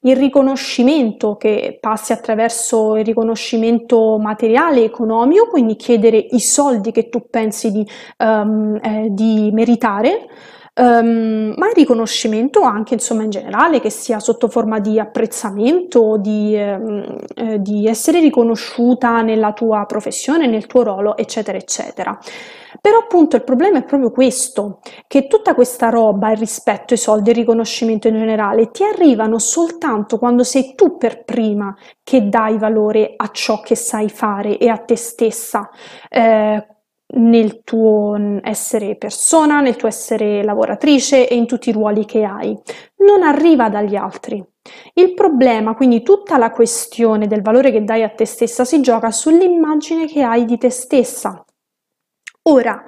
il 0.00 0.16
riconoscimento 0.16 1.36
che 1.36 1.78
passi 1.80 2.12
attraverso 2.12 2.96
il 2.96 3.04
riconoscimento 3.04 4.18
materiale, 4.18 4.84
economico, 4.84 5.48
quindi 5.48 5.76
chiedere 5.76 6.16
i 6.16 6.40
soldi 6.40 6.90
che 6.90 7.08
tu 7.08 7.28
pensi 7.28 7.70
di, 7.70 7.86
um, 8.18 8.78
eh, 8.82 9.08
di 9.10 9.50
meritare, 9.52 10.26
Um, 10.74 11.52
ma 11.58 11.66
il 11.68 11.74
riconoscimento 11.74 12.62
anche 12.62 12.94
insomma 12.94 13.24
in 13.24 13.28
generale, 13.30 13.78
che 13.78 13.90
sia 13.90 14.18
sotto 14.20 14.48
forma 14.48 14.78
di 14.80 14.98
apprezzamento, 14.98 16.16
di, 16.16 16.56
um, 16.56 17.18
eh, 17.34 17.60
di 17.60 17.86
essere 17.86 18.20
riconosciuta 18.20 19.20
nella 19.20 19.52
tua 19.52 19.84
professione, 19.84 20.46
nel 20.46 20.66
tuo 20.66 20.82
ruolo, 20.82 21.14
eccetera, 21.18 21.58
eccetera. 21.58 22.18
Però 22.80 22.98
appunto 22.98 23.36
il 23.36 23.44
problema 23.44 23.78
è 23.78 23.84
proprio 23.84 24.10
questo, 24.10 24.80
che 25.06 25.26
tutta 25.26 25.54
questa 25.54 25.90
roba, 25.90 26.30
il 26.30 26.38
rispetto, 26.38 26.94
i 26.94 26.96
soldi, 26.96 27.28
il 27.30 27.36
riconoscimento 27.36 28.08
in 28.08 28.14
generale, 28.14 28.70
ti 28.70 28.82
arrivano 28.82 29.38
soltanto 29.38 30.18
quando 30.18 30.42
sei 30.42 30.74
tu 30.74 30.96
per 30.96 31.22
prima 31.24 31.76
che 32.02 32.30
dai 32.30 32.56
valore 32.56 33.12
a 33.14 33.28
ciò 33.30 33.60
che 33.60 33.74
sai 33.76 34.08
fare 34.08 34.56
e 34.56 34.68
a 34.68 34.78
te 34.78 34.96
stessa. 34.96 35.68
Eh, 36.08 36.66
nel 37.12 37.62
tuo 37.62 38.16
essere 38.42 38.96
persona, 38.96 39.60
nel 39.60 39.76
tuo 39.76 39.88
essere 39.88 40.42
lavoratrice 40.42 41.28
e 41.28 41.34
in 41.34 41.46
tutti 41.46 41.70
i 41.70 41.72
ruoli 41.72 42.04
che 42.04 42.24
hai. 42.24 42.56
Non 42.98 43.22
arriva 43.22 43.68
dagli 43.68 43.96
altri. 43.96 44.44
Il 44.94 45.14
problema, 45.14 45.74
quindi 45.74 46.02
tutta 46.02 46.38
la 46.38 46.50
questione 46.50 47.26
del 47.26 47.42
valore 47.42 47.70
che 47.72 47.82
dai 47.82 48.02
a 48.02 48.10
te 48.10 48.24
stessa 48.24 48.64
si 48.64 48.80
gioca 48.80 49.10
sull'immagine 49.10 50.06
che 50.06 50.22
hai 50.22 50.44
di 50.44 50.56
te 50.56 50.70
stessa. 50.70 51.44
Ora, 52.44 52.82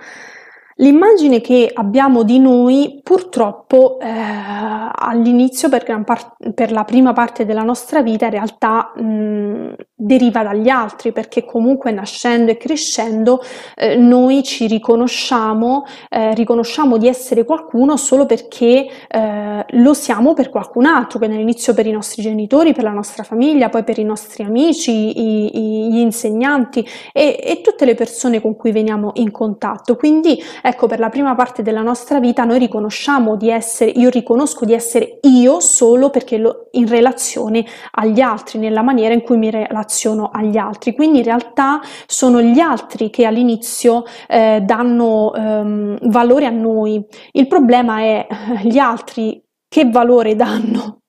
L'immagine 0.76 1.40
che 1.40 1.70
abbiamo 1.72 2.24
di 2.24 2.40
noi 2.40 3.00
purtroppo 3.02 4.00
eh, 4.00 4.08
all'inizio 4.08 5.68
per, 5.68 5.84
par- 6.04 6.36
per, 6.52 6.72
la 6.72 6.82
prima 6.82 7.12
parte 7.12 7.44
della 7.44 7.62
nostra 7.62 8.02
vita 8.02 8.24
in 8.24 8.32
realtà 8.32 8.92
mh, 8.96 9.74
deriva 9.94 10.42
dagli 10.42 10.68
altri 10.68 11.12
perché 11.12 11.44
comunque 11.44 11.92
nascendo 11.92 12.50
e 12.50 12.56
crescendo 12.56 13.40
eh, 13.76 13.96
noi 13.96 14.42
ci 14.42 14.66
riconosciamo, 14.66 15.84
eh, 16.08 16.34
riconosciamo 16.34 16.96
di 16.96 17.06
essere 17.06 17.44
qualcuno 17.44 17.96
solo 17.96 18.26
perché 18.26 18.88
eh, 19.06 19.64
lo 19.68 19.94
siamo 19.94 20.34
per 20.34 20.50
qualcun 20.50 20.86
altro, 20.86 21.20
che 21.20 21.26
all'inizio 21.26 21.72
per 21.72 21.86
i 21.86 21.92
nostri 21.92 22.20
genitori, 22.20 22.72
per 22.72 22.82
la 22.82 22.90
nostra 22.90 23.22
famiglia, 23.22 23.68
poi 23.68 23.84
per 23.84 23.98
i 23.98 24.04
nostri 24.04 24.42
amici, 24.42 24.90
i, 24.90 25.56
i, 25.56 25.92
gli 25.92 25.98
insegnanti 25.98 26.84
e, 27.12 27.38
e 27.40 27.60
tutte 27.60 27.84
le 27.84 27.94
persone 27.94 28.40
con 28.40 28.56
cui 28.56 28.72
veniamo 28.72 29.12
in 29.14 29.30
contatto. 29.30 29.94
Quindi 29.94 30.42
Ecco, 30.66 30.86
per 30.86 30.98
la 30.98 31.10
prima 31.10 31.34
parte 31.34 31.62
della 31.62 31.82
nostra 31.82 32.18
vita 32.20 32.44
noi 32.44 32.58
riconosciamo 32.58 33.36
di 33.36 33.50
essere, 33.50 33.90
io 33.90 34.08
riconosco 34.08 34.64
di 34.64 34.72
essere 34.72 35.18
io 35.20 35.60
solo 35.60 36.08
perché 36.08 36.38
lo, 36.38 36.68
in 36.70 36.88
relazione 36.88 37.66
agli 37.90 38.22
altri, 38.22 38.58
nella 38.58 38.80
maniera 38.80 39.12
in 39.12 39.20
cui 39.20 39.36
mi 39.36 39.50
relaziono 39.50 40.30
agli 40.32 40.56
altri. 40.56 40.94
Quindi 40.94 41.18
in 41.18 41.24
realtà 41.24 41.82
sono 42.06 42.40
gli 42.40 42.60
altri 42.60 43.10
che 43.10 43.26
all'inizio 43.26 44.04
eh, 44.26 44.62
danno 44.64 45.34
ehm, 45.34 45.98
valore 46.08 46.46
a 46.46 46.50
noi. 46.50 47.04
Il 47.32 47.46
problema 47.46 47.98
è 47.98 48.26
gli 48.62 48.78
altri 48.78 49.44
che 49.68 49.90
valore 49.90 50.34
danno 50.34 51.00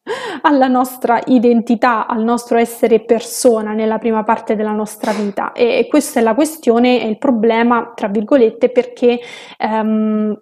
alla 0.46 0.68
nostra 0.68 1.20
identità, 1.25 2.06
al 2.06 2.24
nostro 2.24 2.58
essere 2.58 3.00
persona 3.00 3.74
nella 3.74 3.98
prima 3.98 4.24
parte 4.24 4.56
della 4.56 4.74
nostra 4.74 5.12
vita. 5.12 5.54
E 5.54 5.88
questa 5.90 6.20
è 6.20 6.24
la 6.24 6.36
questione, 6.36 7.02
è 7.02 7.06
il 7.06 7.18
problema, 7.18 7.94
tra 7.96 8.08
virgolette, 8.08 8.70
perché 8.70 9.20
ehm, 9.58 10.40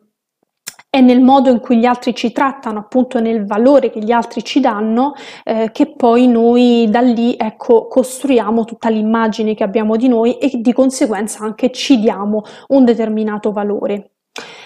è 0.90 1.00
nel 1.00 1.22
modo 1.22 1.50
in 1.50 1.60
cui 1.60 1.80
gli 1.80 1.86
altri 1.86 2.14
ci 2.14 2.34
trattano, 2.34 2.80
appunto 2.80 3.20
nel 3.22 3.46
valore 3.46 3.90
che 3.90 4.00
gli 4.00 4.12
altri 4.12 4.44
ci 4.44 4.60
danno, 4.60 5.14
eh, 5.46 5.70
che 5.72 5.96
poi 5.96 6.28
noi 6.28 6.88
da 6.90 7.00
lì 7.00 7.36
ecco, 7.38 7.88
costruiamo 7.88 8.66
tutta 8.66 8.90
l'immagine 8.90 9.56
che 9.56 9.64
abbiamo 9.64 9.96
di 9.96 10.10
noi 10.10 10.38
e 10.38 10.52
di 10.60 10.74
conseguenza 10.74 11.46
anche 11.46 11.72
ci 11.72 11.98
diamo 12.00 12.44
un 12.68 12.84
determinato 12.84 13.54
valore. 13.54 14.10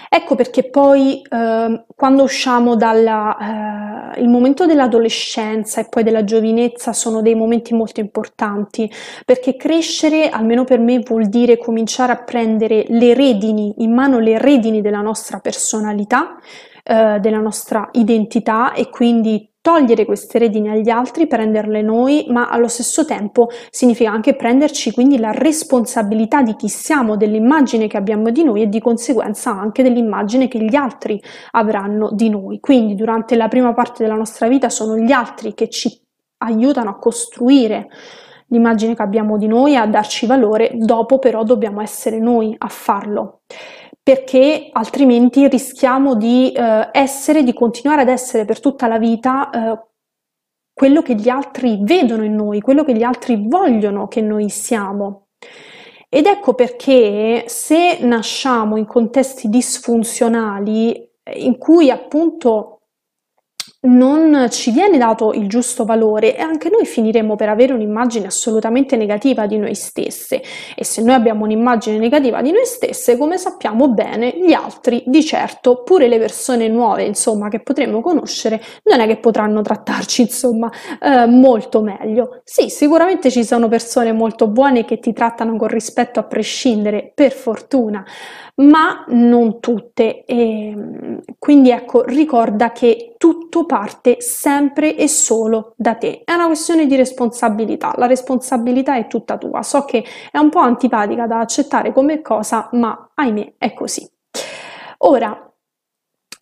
Ecco 0.09 0.35
perché 0.35 0.69
poi 0.69 1.21
eh, 1.21 1.83
quando 1.95 2.23
usciamo 2.23 2.75
dal 2.75 4.15
eh, 4.15 4.27
momento 4.27 4.65
dell'adolescenza 4.65 5.81
e 5.81 5.87
poi 5.89 6.03
della 6.03 6.23
giovinezza 6.23 6.93
sono 6.93 7.21
dei 7.21 7.35
momenti 7.35 7.73
molto 7.73 7.99
importanti 7.99 8.89
perché 9.25 9.55
crescere, 9.55 10.29
almeno 10.29 10.63
per 10.63 10.79
me, 10.79 10.99
vuol 10.99 11.27
dire 11.27 11.57
cominciare 11.57 12.11
a 12.13 12.23
prendere 12.23 12.85
le 12.87 13.13
redini, 13.13 13.75
in 13.79 13.93
mano 13.93 14.19
le 14.19 14.37
redini 14.37 14.81
della 14.81 15.01
nostra 15.01 15.39
personalità, 15.39 16.37
eh, 16.89 17.19
della 17.19 17.39
nostra 17.39 17.89
identità 17.91 18.71
e 18.71 18.89
quindi 18.89 19.51
togliere 19.59 20.05
queste 20.05 20.39
redini 20.39 20.69
agli 20.69 20.87
altri, 20.89 21.27
prenderle 21.27 21.81
noi, 21.81 22.27
ma 22.29 22.47
allo 22.47 22.69
stesso 22.69 23.03
tempo 23.03 23.49
significa 23.69 24.09
anche 24.09 24.33
prenderci 24.33 24.93
quindi 24.93 25.19
la 25.19 25.31
responsabilità 25.31 26.41
di 26.41 26.55
chi 26.55 26.69
siamo, 26.69 27.17
dell'immagine 27.17 27.87
che 27.87 27.97
abbiamo 27.97 28.29
di 28.29 28.45
noi 28.45 28.61
e 28.61 28.69
di 28.69 28.79
conseguenza 28.79 29.51
anche 29.51 29.83
dell'immagine 29.83 30.47
che 30.47 30.63
gli 30.63 30.75
altri 30.75 31.21
avranno 31.51 32.11
di 32.13 32.29
noi. 32.29 32.61
Quindi 32.61 32.95
durante 32.95 33.35
la 33.35 33.49
prima 33.49 33.73
parte 33.73 34.03
della 34.03 34.15
nostra 34.15 34.47
vita 34.47 34.69
sono 34.69 34.95
gli 34.95 35.11
altri 35.11 35.53
che 35.53 35.67
ci 35.67 35.91
aiutano 36.37 36.91
a 36.91 36.97
costruire 36.97 37.89
l'immagine 38.47 38.95
che 38.95 39.01
abbiamo 39.01 39.37
di 39.37 39.47
noi, 39.47 39.75
a 39.75 39.85
darci 39.85 40.25
valore, 40.25 40.71
dopo 40.75 41.19
però 41.19 41.43
dobbiamo 41.43 41.81
essere 41.81 42.17
noi 42.17 42.55
a 42.57 42.69
farlo 42.69 43.41
perché 44.07 44.69
altrimenti 44.71 45.49
rischiamo 45.49 46.15
di 46.15 46.53
eh, 46.53 46.87
essere, 46.93 47.43
di 47.43 47.51
continuare 47.51 48.03
ad 48.03 48.07
essere 48.07 48.45
per 48.45 48.61
tutta 48.61 48.87
la 48.87 48.97
vita 48.97 49.49
eh, 49.49 49.85
quello 50.73 51.01
che 51.01 51.13
gli 51.15 51.27
altri 51.27 51.79
vedono 51.81 52.23
in 52.23 52.33
noi, 52.33 52.61
quello 52.61 52.85
che 52.85 52.95
gli 52.95 53.03
altri 53.03 53.35
vogliono 53.49 54.07
che 54.07 54.21
noi 54.21 54.47
siamo. 54.47 55.27
Ed 56.07 56.25
ecco 56.25 56.53
perché 56.53 57.43
se 57.47 57.97
nasciamo 57.99 58.77
in 58.77 58.85
contesti 58.85 59.49
disfunzionali 59.49 60.93
eh, 60.93 61.39
in 61.39 61.57
cui 61.57 61.91
appunto 61.91 62.76
non 63.81 64.47
ci 64.49 64.71
viene 64.71 64.97
dato 64.97 65.33
il 65.33 65.47
giusto 65.47 65.85
valore 65.85 66.35
e 66.35 66.41
anche 66.41 66.69
noi 66.69 66.85
finiremo 66.85 67.35
per 67.35 67.49
avere 67.49 67.73
un'immagine 67.73 68.25
assolutamente 68.25 68.95
negativa 68.95 69.45
di 69.45 69.57
noi 69.57 69.75
stesse 69.75 70.41
e 70.75 70.83
se 70.83 71.03
noi 71.03 71.13
abbiamo 71.13 71.43
un'immagine 71.43 71.99
negativa 71.99 72.41
di 72.41 72.51
noi 72.51 72.65
stesse 72.65 73.17
come 73.17 73.37
sappiamo 73.37 73.89
bene 73.89 74.33
gli 74.35 74.51
altri 74.51 75.03
di 75.05 75.23
certo 75.23 75.83
pure 75.83 76.07
le 76.07 76.17
persone 76.17 76.67
nuove 76.67 77.03
insomma 77.03 77.49
che 77.49 77.59
potremo 77.59 78.01
conoscere 78.01 78.59
non 78.83 78.99
è 78.99 79.05
che 79.05 79.17
potranno 79.17 79.61
trattarci 79.61 80.23
insomma 80.23 80.71
eh, 80.99 81.27
molto 81.27 81.81
meglio 81.81 82.41
sì 82.43 82.69
sicuramente 82.69 83.29
ci 83.29 83.43
sono 83.43 83.67
persone 83.67 84.11
molto 84.11 84.47
buone 84.47 84.85
che 84.85 84.97
ti 84.97 85.13
trattano 85.13 85.55
con 85.55 85.67
rispetto 85.67 86.19
a 86.19 86.23
prescindere 86.23 87.11
per 87.13 87.31
fortuna 87.31 88.03
ma 88.57 89.05
non 89.09 89.59
tutte. 89.59 90.23
E 90.25 91.21
quindi 91.37 91.69
ecco, 91.71 92.03
ricorda 92.03 92.71
che 92.71 93.13
tutto 93.17 93.65
parte 93.67 94.19
sempre 94.19 94.95
e 94.95 95.07
solo 95.07 95.73
da 95.77 95.93
te. 95.93 96.23
È 96.25 96.33
una 96.33 96.47
questione 96.47 96.87
di 96.87 96.95
responsabilità. 96.95 97.93
La 97.97 98.07
responsabilità 98.07 98.95
è 98.95 99.05
tutta 99.05 99.37
tua. 99.37 99.61
So 99.61 99.85
che 99.85 100.03
è 100.31 100.39
un 100.39 100.49
po' 100.49 100.59
antipatica 100.59 101.27
da 101.27 101.41
accettare 101.41 101.93
come 101.93 102.21
cosa, 102.21 102.69
ma 102.71 103.11
ahimè 103.13 103.53
è 103.59 103.73
così. 103.75 104.09
Ora, 104.99 105.47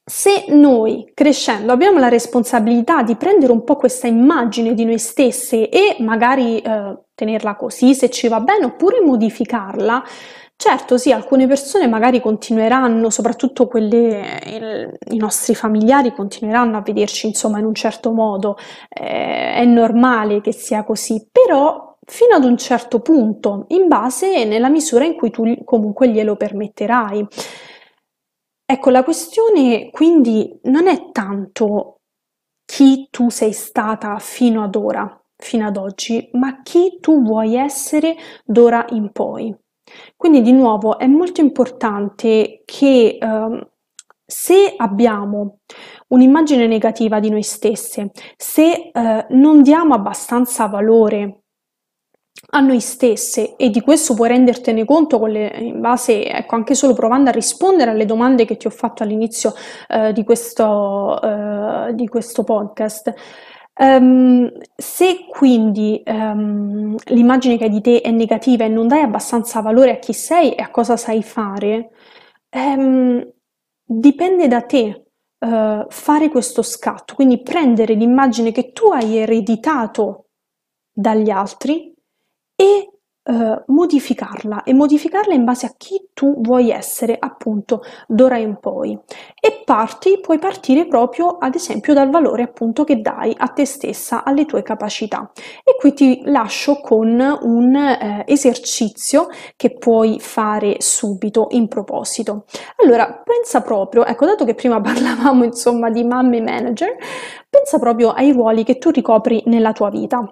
se 0.07 0.45
noi 0.49 1.11
crescendo 1.15 1.73
abbiamo 1.73 1.97
la 1.97 2.09
responsabilità 2.09 3.01
di 3.01 3.15
prendere 3.15 3.51
un 3.51 3.63
po' 3.63 3.75
questa 3.75 4.05
immagine 4.05 4.75
di 4.75 4.85
noi 4.85 4.99
stesse 4.99 5.67
e 5.67 5.97
magari 5.99 6.59
eh, 6.59 6.97
tenerla 7.15 7.55
così 7.55 7.95
se 7.95 8.11
ci 8.11 8.27
va 8.27 8.39
bene 8.39 8.65
oppure 8.65 9.01
modificarla, 9.01 10.03
certo 10.57 10.97
sì, 10.97 11.11
alcune 11.11 11.47
persone 11.47 11.87
magari 11.87 12.19
continueranno, 12.21 13.09
soprattutto 13.09 13.67
quelle, 13.67 14.41
il, 14.45 14.97
i 15.13 15.17
nostri 15.17 15.55
familiari 15.55 16.13
continueranno 16.13 16.77
a 16.77 16.81
vederci 16.81 17.27
insomma 17.27 17.59
in 17.59 17.65
un 17.65 17.75
certo 17.75 18.11
modo, 18.11 18.57
eh, 18.89 19.53
è 19.55 19.65
normale 19.65 20.41
che 20.41 20.51
sia 20.53 20.83
così, 20.83 21.27
però 21.31 21.97
fino 22.05 22.35
ad 22.35 22.43
un 22.43 22.57
certo 22.57 22.99
punto, 23.01 23.65
in 23.69 23.87
base 23.87 24.45
nella 24.45 24.69
misura 24.69 25.05
in 25.05 25.15
cui 25.15 25.31
tu 25.31 25.63
comunque 25.63 26.09
glielo 26.09 26.35
permetterai. 26.35 27.27
Ecco, 28.67 28.89
la 28.89 29.03
questione 29.03 29.89
quindi 29.91 30.59
non 30.63 30.87
è 30.87 31.11
tanto 31.11 31.99
chi 32.65 33.07
tu 33.11 33.29
sei 33.29 33.53
stata 33.53 34.17
fino 34.19 34.63
ad 34.63 34.75
ora, 34.75 35.23
fino 35.35 35.67
ad 35.67 35.77
oggi, 35.77 36.29
ma 36.33 36.61
chi 36.63 36.97
tu 36.99 37.21
vuoi 37.21 37.55
essere 37.55 38.15
d'ora 38.43 38.85
in 38.89 39.11
poi. 39.11 39.55
Quindi 40.15 40.41
di 40.41 40.51
nuovo 40.51 40.97
è 40.97 41.07
molto 41.07 41.41
importante 41.41 42.61
che 42.65 43.17
eh, 43.19 43.67
se 44.25 44.73
abbiamo 44.75 45.59
un'immagine 46.07 46.67
negativa 46.67 47.19
di 47.19 47.29
noi 47.29 47.43
stesse, 47.43 48.11
se 48.35 48.91
eh, 48.91 49.25
non 49.29 49.61
diamo 49.61 49.93
abbastanza 49.93 50.65
valore 50.67 51.41
a 52.51 52.59
noi 52.59 52.79
stesse 52.79 53.55
e 53.55 53.69
di 53.69 53.81
questo 53.81 54.13
puoi 54.13 54.29
rendertene 54.29 54.85
conto 54.85 55.19
con 55.19 55.29
le, 55.29 55.47
in 55.57 55.79
base, 55.79 56.27
ecco, 56.27 56.55
anche 56.55 56.75
solo 56.75 56.93
provando 56.93 57.29
a 57.29 57.33
rispondere 57.33 57.91
alle 57.91 58.05
domande 58.05 58.45
che 58.45 58.57
ti 58.57 58.67
ho 58.67 58.71
fatto 58.71 59.03
all'inizio 59.03 59.53
eh, 59.87 60.11
di, 60.11 60.23
questo, 60.23 61.21
eh, 61.21 61.93
di 61.93 62.07
questo 62.07 62.43
podcast. 62.43 63.13
Um, 63.77 64.49
se 64.73 65.25
quindi 65.29 66.01
um, 66.05 66.95
l'immagine 67.07 67.57
che 67.57 67.65
hai 67.65 67.69
di 67.69 67.81
te 67.81 67.99
è 67.99 68.09
negativa 68.09 68.63
e 68.63 68.69
non 68.69 68.87
dai 68.87 69.01
abbastanza 69.01 69.59
valore 69.59 69.91
a 69.91 69.99
chi 69.99 70.13
sei 70.13 70.55
e 70.55 70.61
a 70.61 70.71
cosa 70.71 70.95
sai 70.95 71.21
fare, 71.21 71.89
um, 72.51 73.21
dipende 73.83 74.47
da 74.47 74.61
te 74.61 75.07
uh, 75.39 75.85
fare 75.89 76.29
questo 76.29 76.61
scatto, 76.61 77.15
quindi 77.15 77.41
prendere 77.41 77.95
l'immagine 77.95 78.53
che 78.53 78.71
tu 78.71 78.91
hai 78.91 79.17
ereditato 79.17 80.27
dagli 80.89 81.29
altri 81.29 81.93
e 82.55 82.94
eh, 83.27 83.63
modificarla 83.67 84.63
e 84.63 84.73
modificarla 84.73 85.33
in 85.33 85.43
base 85.43 85.65
a 85.65 85.73
chi 85.75 86.09
tu 86.13 86.39
vuoi 86.41 86.69
essere 86.69 87.17
appunto 87.19 87.81
d'ora 88.07 88.37
in 88.37 88.57
poi. 88.59 88.97
E 89.39 89.63
parti 89.65 90.19
puoi 90.21 90.37
partire 90.37 90.85
proprio 90.85 91.37
ad 91.39 91.55
esempio 91.55 91.93
dal 91.93 92.11
valore 92.11 92.43
appunto 92.43 92.83
che 92.83 93.01
dai 93.01 93.33
a 93.35 93.47
te 93.47 93.65
stessa 93.65 94.23
alle 94.23 94.45
tue 94.45 94.61
capacità. 94.61 95.31
E 95.63 95.75
qui 95.79 95.93
ti 95.93 96.21
lascio 96.25 96.79
con 96.81 97.37
un 97.41 97.75
eh, 97.75 98.23
esercizio 98.27 99.27
che 99.55 99.75
puoi 99.75 100.19
fare 100.19 100.75
subito 100.79 101.47
in 101.51 101.67
proposito. 101.67 102.45
Allora 102.83 103.23
pensa 103.23 103.61
proprio 103.61 104.05
ecco 104.05 104.25
dato 104.25 104.45
che 104.45 104.53
prima 104.53 104.79
parlavamo 104.81 105.43
insomma 105.43 105.89
di 105.89 106.03
mamme 106.03 106.41
manager 106.41 106.95
pensa 107.49 107.79
proprio 107.79 108.11
ai 108.11 108.31
ruoli 108.31 108.63
che 108.63 108.77
tu 108.77 108.91
ricopri 108.91 109.43
nella 109.47 109.71
tua 109.71 109.89
vita 109.89 110.31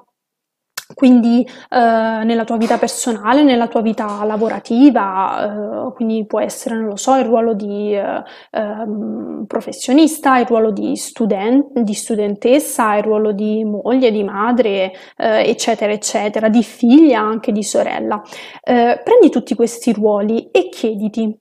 quindi 0.93 1.45
eh, 1.45 1.77
nella 2.23 2.43
tua 2.43 2.57
vita 2.57 2.77
personale, 2.77 3.43
nella 3.43 3.67
tua 3.67 3.81
vita 3.81 4.23
lavorativa, 4.23 5.88
eh, 5.89 5.93
quindi 5.93 6.25
può 6.25 6.39
essere, 6.39 6.75
non 6.75 6.85
lo 6.85 6.95
so, 6.95 7.15
il 7.15 7.25
ruolo 7.25 7.53
di 7.53 7.93
eh, 7.95 8.23
ehm, 8.51 9.45
professionista, 9.47 10.38
il 10.39 10.45
ruolo 10.45 10.71
di, 10.71 10.95
student- 10.95 11.79
di, 11.79 11.93
studentessa, 11.93 12.95
il 12.95 13.03
ruolo 13.03 13.31
di 13.31 13.63
moglie, 13.63 14.12
di 14.12 14.23
madre, 14.23 14.91
eh, 15.17 15.50
eccetera, 15.50 15.91
eccetera, 15.91 16.50
di 16.50 16.63
figlia, 16.63 17.19
anche 17.19 17.51
di 17.51 17.63
sorella. 17.63 18.21
Eh, 18.63 19.01
prendi 19.03 19.29
tutti 19.29 19.55
questi 19.55 19.93
ruoli 19.93 20.50
e 20.51 20.69
chiediti 20.69 21.38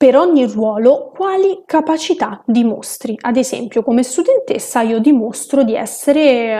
per 0.00 0.16
ogni 0.16 0.46
ruolo 0.46 1.12
quali 1.14 1.62
capacità 1.66 2.42
dimostri. 2.46 3.18
Ad 3.20 3.36
esempio, 3.36 3.82
come 3.82 4.02
studentessa 4.02 4.80
io 4.80 4.98
dimostro 4.98 5.62
di 5.62 5.74
essere 5.74 6.54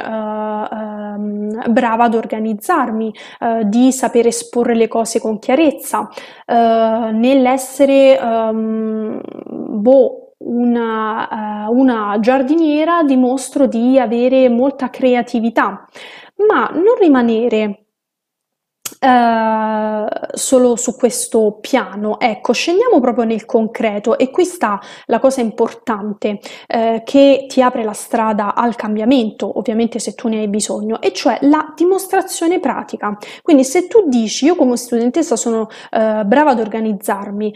uh, 1.17 1.71
brava 1.71 2.05
ad 2.05 2.15
organizzarmi, 2.15 3.13
uh, 3.41 3.63
di 3.65 3.93
saper 3.93 4.27
esporre 4.27 4.75
le 4.75 4.89
cose 4.89 5.21
con 5.21 5.39
chiarezza, 5.39 6.09
nell'essere 6.47 8.19
um, 8.21 9.21
boh, 9.81 10.35
una, 10.39 11.69
una 11.71 12.17
giardiniera 12.19 13.03
dimostro 13.05 13.67
di 13.67 13.99
avere 13.99 14.49
molta 14.49 14.91
creatività, 14.91 15.87
ma 16.49 16.71
non 16.73 16.97
rimanere 16.99 17.85
Uh, 19.03 20.07
solo 20.35 20.77
su 20.77 20.95
questo 20.95 21.57
piano. 21.59 22.21
Ecco, 22.21 22.53
scendiamo 22.53 23.01
proprio 23.01 23.25
nel 23.25 23.47
concreto 23.47 24.19
e 24.19 24.29
qui 24.29 24.45
sta 24.45 24.79
la 25.07 25.19
cosa 25.19 25.41
importante 25.41 26.39
uh, 26.69 27.03
che 27.03 27.47
ti 27.49 27.63
apre 27.63 27.83
la 27.83 27.95
strada 27.95 28.55
al 28.55 28.77
cambiamento, 28.77 29.57
ovviamente 29.57 29.99
se 29.99 30.15
tu 30.15 30.29
ne 30.29 30.41
hai 30.41 30.49
bisogno, 30.49 31.01
e 31.01 31.15
cioè 31.15 31.39
la 31.43 31.73
dimostrazione 31.75 32.61
pratica. 32.61 33.17
Quindi 33.41 33.65
se 33.65 33.87
tu 33.89 34.07
dici 34.07 34.45
io 34.45 34.55
come 34.55 34.77
studentessa 34.77 35.35
sono 35.35 35.63
uh, 35.63 36.23
brava 36.27 36.51
ad 36.51 36.61
organizzarmi, 36.61 37.55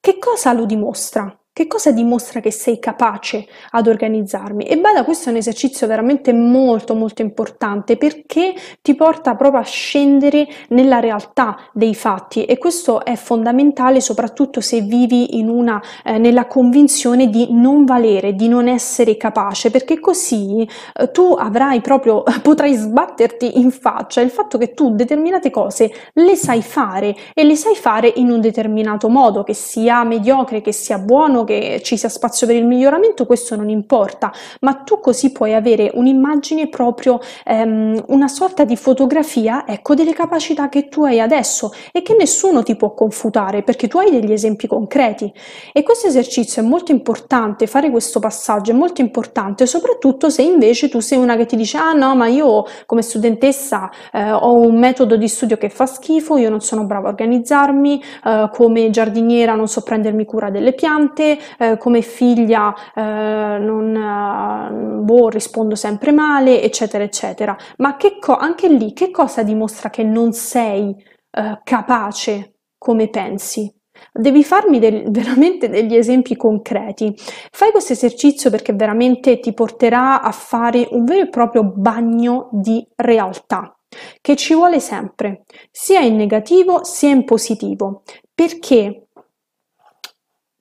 che 0.00 0.18
cosa 0.18 0.52
lo 0.52 0.64
dimostra? 0.64 1.39
Che 1.60 1.66
cosa 1.66 1.90
dimostra 1.90 2.40
che 2.40 2.50
sei 2.50 2.78
capace 2.78 3.46
ad 3.72 3.86
organizzarmi? 3.86 4.64
E 4.64 4.78
bada, 4.78 5.04
questo 5.04 5.28
è 5.28 5.32
un 5.32 5.36
esercizio 5.36 5.86
veramente 5.86 6.32
molto 6.32 6.94
molto 6.94 7.20
importante 7.20 7.98
perché 7.98 8.54
ti 8.80 8.94
porta 8.94 9.34
proprio 9.34 9.60
a 9.60 9.64
scendere 9.64 10.48
nella 10.68 11.00
realtà 11.00 11.58
dei 11.74 11.94
fatti 11.94 12.46
e 12.46 12.56
questo 12.56 13.04
è 13.04 13.14
fondamentale 13.14 14.00
soprattutto 14.00 14.62
se 14.62 14.80
vivi 14.80 15.36
in 15.36 15.50
una, 15.50 15.82
eh, 16.02 16.16
nella 16.16 16.46
convinzione 16.46 17.28
di 17.28 17.48
non 17.50 17.84
valere, 17.84 18.34
di 18.34 18.48
non 18.48 18.66
essere 18.66 19.18
capace, 19.18 19.70
perché 19.70 20.00
così 20.00 20.66
eh, 20.94 21.10
tu 21.10 21.36
avrai 21.38 21.82
proprio, 21.82 22.22
potrai 22.40 22.72
sbatterti 22.72 23.58
in 23.58 23.70
faccia 23.70 24.22
il 24.22 24.30
fatto 24.30 24.56
che 24.56 24.72
tu 24.72 24.94
determinate 24.94 25.50
cose 25.50 25.92
le 26.14 26.36
sai 26.36 26.62
fare 26.62 27.14
e 27.34 27.44
le 27.44 27.54
sai 27.54 27.74
fare 27.74 28.10
in 28.16 28.30
un 28.30 28.40
determinato 28.40 29.10
modo, 29.10 29.42
che 29.42 29.52
sia 29.52 30.04
mediocre, 30.04 30.62
che 30.62 30.72
sia 30.72 30.96
buono, 30.98 31.48
che 31.50 31.80
ci 31.82 31.96
sia 31.96 32.08
spazio 32.08 32.46
per 32.46 32.54
il 32.54 32.64
miglioramento, 32.64 33.26
questo 33.26 33.56
non 33.56 33.68
importa, 33.68 34.32
ma 34.60 34.74
tu 34.74 35.00
così 35.00 35.32
puoi 35.32 35.54
avere 35.54 35.90
un'immagine 35.92 36.68
proprio, 36.68 37.18
ehm, 37.44 38.04
una 38.08 38.28
sorta 38.28 38.64
di 38.64 38.76
fotografia, 38.76 39.66
ecco, 39.66 39.94
delle 39.94 40.12
capacità 40.12 40.68
che 40.68 40.88
tu 40.88 41.02
hai 41.02 41.20
adesso 41.20 41.72
e 41.90 42.02
che 42.02 42.14
nessuno 42.16 42.62
ti 42.62 42.76
può 42.76 42.94
confutare 42.94 43.62
perché 43.62 43.88
tu 43.88 43.98
hai 43.98 44.10
degli 44.10 44.30
esempi 44.32 44.68
concreti. 44.68 45.32
E 45.72 45.82
questo 45.82 46.06
esercizio 46.06 46.62
è 46.62 46.64
molto 46.64 46.92
importante, 46.92 47.66
fare 47.66 47.90
questo 47.90 48.20
passaggio 48.20 48.70
è 48.70 48.74
molto 48.74 49.00
importante, 49.00 49.66
soprattutto 49.66 50.30
se 50.30 50.42
invece 50.42 50.88
tu 50.88 51.00
sei 51.00 51.18
una 51.18 51.36
che 51.36 51.46
ti 51.46 51.56
dice 51.56 51.78
ah 51.78 51.92
no, 51.92 52.14
ma 52.14 52.28
io 52.28 52.64
come 52.86 53.02
studentessa 53.02 53.90
eh, 54.12 54.30
ho 54.30 54.52
un 54.52 54.78
metodo 54.78 55.16
di 55.16 55.26
studio 55.26 55.56
che 55.56 55.68
fa 55.68 55.86
schifo, 55.86 56.36
io 56.36 56.50
non 56.50 56.60
sono 56.60 56.84
brava 56.84 57.08
a 57.08 57.10
organizzarmi, 57.10 58.02
eh, 58.24 58.50
come 58.52 58.90
giardiniera 58.90 59.54
non 59.54 59.66
so 59.66 59.82
prendermi 59.82 60.24
cura 60.24 60.50
delle 60.50 60.72
piante, 60.72 61.29
eh, 61.58 61.76
come 61.78 62.02
figlia 62.02 62.74
eh, 62.94 63.58
non, 63.58 63.94
eh, 63.94 65.02
boh, 65.02 65.28
rispondo 65.28 65.74
sempre 65.74 66.12
male, 66.12 66.62
eccetera, 66.62 67.04
eccetera. 67.04 67.56
Ma 67.78 67.96
che 67.96 68.18
co- 68.18 68.36
anche 68.36 68.68
lì 68.68 68.92
che 68.92 69.10
cosa 69.10 69.42
dimostra 69.42 69.90
che 69.90 70.02
non 70.02 70.32
sei 70.32 70.94
eh, 71.30 71.60
capace 71.62 72.54
come 72.78 73.08
pensi? 73.08 73.72
Devi 74.12 74.44
farmi 74.44 74.78
del, 74.78 75.04
veramente 75.12 75.68
degli 75.68 75.94
esempi 75.94 76.36
concreti. 76.36 77.14
Fai 77.50 77.70
questo 77.70 77.92
esercizio 77.92 78.50
perché 78.50 78.72
veramente 78.72 79.40
ti 79.40 79.52
porterà 79.52 80.22
a 80.22 80.32
fare 80.32 80.88
un 80.90 81.04
vero 81.04 81.22
e 81.26 81.28
proprio 81.28 81.64
bagno 81.64 82.48
di 82.52 82.86
realtà 82.96 83.74
che 84.20 84.36
ci 84.36 84.54
vuole 84.54 84.80
sempre, 84.80 85.44
sia 85.70 86.00
in 86.00 86.16
negativo 86.16 86.84
sia 86.84 87.10
in 87.10 87.24
positivo, 87.24 88.02
perché 88.32 89.08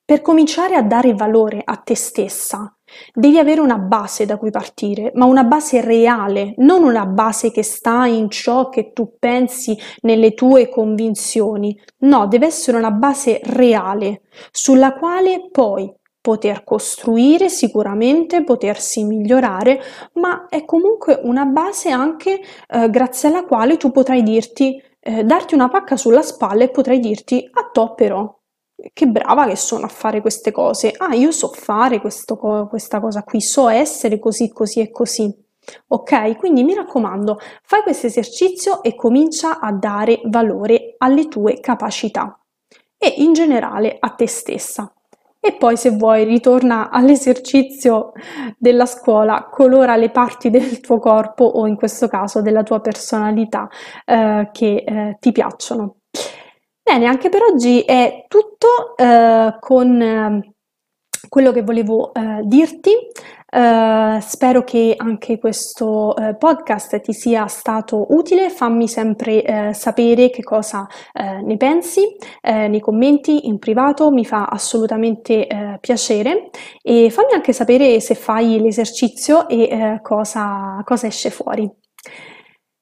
per 0.09 0.23
cominciare 0.23 0.73
a 0.73 0.81
dare 0.81 1.13
valore 1.13 1.61
a 1.63 1.75
te 1.75 1.95
stessa, 1.95 2.75
devi 3.13 3.37
avere 3.37 3.61
una 3.61 3.77
base 3.77 4.25
da 4.25 4.39
cui 4.39 4.49
partire, 4.49 5.11
ma 5.13 5.25
una 5.25 5.43
base 5.43 5.81
reale, 5.81 6.55
non 6.57 6.81
una 6.81 7.05
base 7.05 7.51
che 7.51 7.61
sta 7.61 8.07
in 8.07 8.27
ciò 8.31 8.69
che 8.69 8.91
tu 8.91 9.17
pensi 9.19 9.77
nelle 10.01 10.33
tue 10.33 10.67
convinzioni. 10.67 11.79
No, 11.99 12.25
deve 12.25 12.47
essere 12.47 12.77
una 12.77 12.89
base 12.89 13.39
reale 13.43 14.21
sulla 14.49 14.95
quale 14.95 15.47
poi 15.51 15.93
poter 16.19 16.63
costruire 16.63 17.47
sicuramente, 17.47 18.43
potersi 18.43 19.03
migliorare, 19.03 19.79
ma 20.13 20.47
è 20.49 20.65
comunque 20.65 21.19
una 21.21 21.45
base 21.45 21.91
anche 21.91 22.41
eh, 22.67 22.89
grazie 22.89 23.29
alla 23.29 23.43
quale 23.43 23.77
tu 23.77 23.91
potrai 23.91 24.23
dirti, 24.23 24.81
eh, 24.99 25.23
darti 25.23 25.53
una 25.53 25.69
pacca 25.69 25.95
sulla 25.95 26.23
spalla 26.23 26.63
e 26.63 26.71
potrai 26.71 26.97
dirti 26.97 27.47
a 27.53 27.69
to 27.71 27.93
però 27.93 28.37
che 28.93 29.07
brava 29.07 29.45
che 29.47 29.55
sono 29.55 29.85
a 29.85 29.89
fare 29.89 30.21
queste 30.21 30.51
cose. 30.51 30.93
Ah, 30.97 31.13
io 31.13 31.31
so 31.31 31.49
fare 31.49 31.99
questo, 31.99 32.37
questa 32.69 32.99
cosa 32.99 33.23
qui, 33.23 33.41
so 33.41 33.69
essere 33.69 34.19
così, 34.19 34.51
così 34.51 34.79
e 34.79 34.91
così. 34.91 35.33
Ok? 35.87 36.37
Quindi 36.37 36.63
mi 36.63 36.73
raccomando, 36.73 37.39
fai 37.63 37.81
questo 37.81 38.07
esercizio 38.07 38.81
e 38.81 38.95
comincia 38.95 39.59
a 39.59 39.71
dare 39.71 40.21
valore 40.25 40.95
alle 40.97 41.27
tue 41.27 41.59
capacità 41.59 42.39
e 42.97 43.13
in 43.17 43.33
generale 43.33 43.97
a 43.99 44.09
te 44.09 44.27
stessa. 44.27 44.91
E 45.41 45.53
poi 45.53 45.77
se 45.77 45.91
vuoi 45.91 46.25
ritorna 46.25 46.89
all'esercizio 46.89 48.11
della 48.57 48.85
scuola, 48.85 49.47
colora 49.49 49.95
le 49.95 50.09
parti 50.09 50.49
del 50.49 50.81
tuo 50.81 50.99
corpo 50.99 51.45
o 51.45 51.65
in 51.65 51.75
questo 51.77 52.09
caso 52.09 52.41
della 52.41 52.63
tua 52.63 52.81
personalità 52.81 53.69
eh, 54.05 54.49
che 54.51 54.83
eh, 54.85 55.17
ti 55.19 55.31
piacciono. 55.31 55.98
Bene, 56.89 57.05
anche 57.05 57.29
per 57.29 57.43
oggi 57.43 57.81
è 57.81 58.25
tutto 58.27 58.97
eh, 58.97 59.57
con 59.59 60.01
eh, 60.01 60.53
quello 61.29 61.51
che 61.51 61.61
volevo 61.61 62.11
eh, 62.15 62.41
dirti. 62.45 62.89
Uh, 63.51 64.19
spero 64.19 64.63
che 64.63 64.93
anche 64.95 65.39
questo 65.39 66.13
uh, 66.15 66.37
podcast 66.37 66.99
ti 66.99 67.13
sia 67.13 67.47
stato 67.47 68.07
utile, 68.09 68.49
fammi 68.49 68.87
sempre 68.87 69.43
uh, 69.43 69.73
sapere 69.73 70.29
che 70.29 70.43
cosa 70.43 70.87
ne 71.15 71.57
pensi 71.57 72.15
nei 72.43 72.79
commenti 72.79 73.47
in 73.47 73.57
privato, 73.57 74.11
mi 74.11 74.23
fa 74.23 74.45
assolutamente 74.45 75.77
piacere 75.81 76.51
e 76.83 77.09
fammi 77.09 77.33
anche 77.33 77.53
sapere 77.53 77.99
se 77.99 78.13
fai 78.13 78.59
l'esercizio 78.59 79.47
e 79.47 79.99
cosa, 80.03 80.79
cosa 80.85 81.07
esce 81.07 81.31
fuori. 81.31 81.67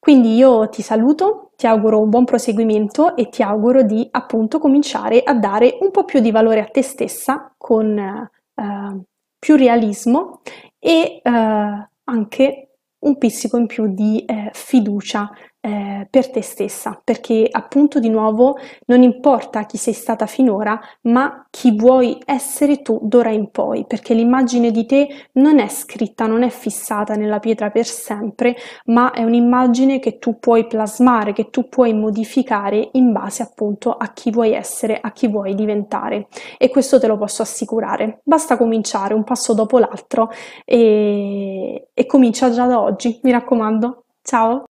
Quindi 0.07 0.35
io 0.37 0.69
ti 0.69 0.81
saluto, 0.81 1.51
ti 1.57 1.67
auguro 1.67 1.99
un 1.99 2.09
buon 2.09 2.23
proseguimento 2.23 3.17
e 3.17 3.27
ti 3.27 3.43
auguro 3.43 3.83
di 3.83 4.07
appunto 4.09 4.57
cominciare 4.57 5.21
a 5.21 5.33
dare 5.33 5.79
un 5.81 5.91
po' 5.91 6.05
più 6.05 6.21
di 6.21 6.31
valore 6.31 6.61
a 6.61 6.65
te 6.65 6.81
stessa 6.81 7.53
con 7.57 7.99
eh, 7.99 9.01
più 9.37 9.57
realismo 9.57 10.39
e 10.79 11.19
eh, 11.21 11.89
anche 12.05 12.69
un 12.99 13.17
pizzico 13.17 13.57
in 13.57 13.65
più 13.65 13.93
di 13.93 14.23
eh, 14.23 14.49
fiducia 14.53 15.29
eh, 15.59 16.07
per 16.09 16.29
te 16.29 16.41
stessa, 16.41 16.99
perché 17.03 17.47
appunto 17.49 17.99
di 17.99 18.09
nuovo 18.09 18.57
non 18.85 19.01
importa 19.01 19.65
chi 19.65 19.77
sei 19.77 19.93
stata 19.93 20.25
finora, 20.25 20.79
ma 21.01 21.47
chi 21.49 21.75
vuoi 21.75 22.17
essere 22.25 22.81
tu 22.81 22.99
d'ora 23.01 23.31
in 23.31 23.49
poi, 23.51 23.85
perché 23.85 24.13
l'immagine 24.13 24.71
di 24.71 24.85
te 24.85 25.07
non 25.33 25.59
è 25.59 25.67
scritta, 25.67 26.27
non 26.27 26.43
è 26.43 26.49
fissata 26.49 27.15
nella 27.15 27.39
pietra 27.39 27.69
per 27.69 27.85
sempre, 27.85 28.55
ma 28.85 29.11
è 29.11 29.23
un'immagine 29.23 29.99
che 29.99 30.19
tu 30.19 30.39
puoi 30.39 30.67
plasmare, 30.67 31.33
che 31.33 31.49
tu 31.49 31.67
puoi 31.67 31.93
modificare 31.93 32.89
in 32.93 33.11
base 33.11 33.43
appunto 33.43 33.91
a 33.91 34.13
chi 34.13 34.31
vuoi 34.31 34.53
essere, 34.53 34.99
a 35.01 35.11
chi 35.11 35.27
vuoi 35.27 35.55
diventare. 35.55 36.27
E 36.57 36.69
questo 36.69 36.99
te 36.99 37.07
lo 37.07 37.17
posso 37.17 37.41
assicurare. 37.41 38.21
Basta 38.23 38.57
cominciare 38.57 39.13
un 39.13 39.23
passo 39.23 39.53
dopo 39.53 39.79
l'altro 39.79 40.29
e, 40.65 41.89
e 41.93 42.05
comincia 42.05 42.51
già 42.51 42.65
da 42.67 42.79
oggi, 42.79 43.19
mi 43.23 43.31
raccomando. 43.31 44.03
Ciao! 44.21 44.66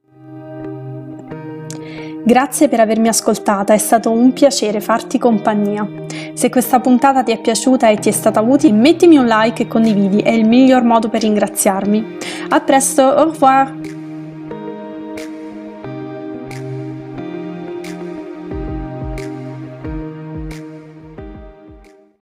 Grazie 2.27 2.67
per 2.67 2.81
avermi 2.81 3.07
ascoltata, 3.07 3.73
è 3.73 3.77
stato 3.77 4.11
un 4.11 4.33
piacere 4.33 4.81
farti 4.81 5.17
compagnia. 5.17 5.87
Se 6.33 6.49
questa 6.49 6.81
puntata 6.81 7.23
ti 7.23 7.31
è 7.31 7.39
piaciuta 7.39 7.87
e 7.87 7.99
ti 7.99 8.09
è 8.09 8.11
stata 8.11 8.41
utile, 8.41 8.73
mettimi 8.73 9.15
un 9.15 9.27
like 9.27 9.63
e 9.63 9.67
condividi, 9.69 10.17
è 10.17 10.31
il 10.31 10.45
miglior 10.45 10.83
modo 10.83 11.07
per 11.07 11.21
ringraziarmi. 11.21 12.17
A 12.49 12.59
presto, 12.59 13.01
au 13.01 13.31
revoir! 13.31 13.96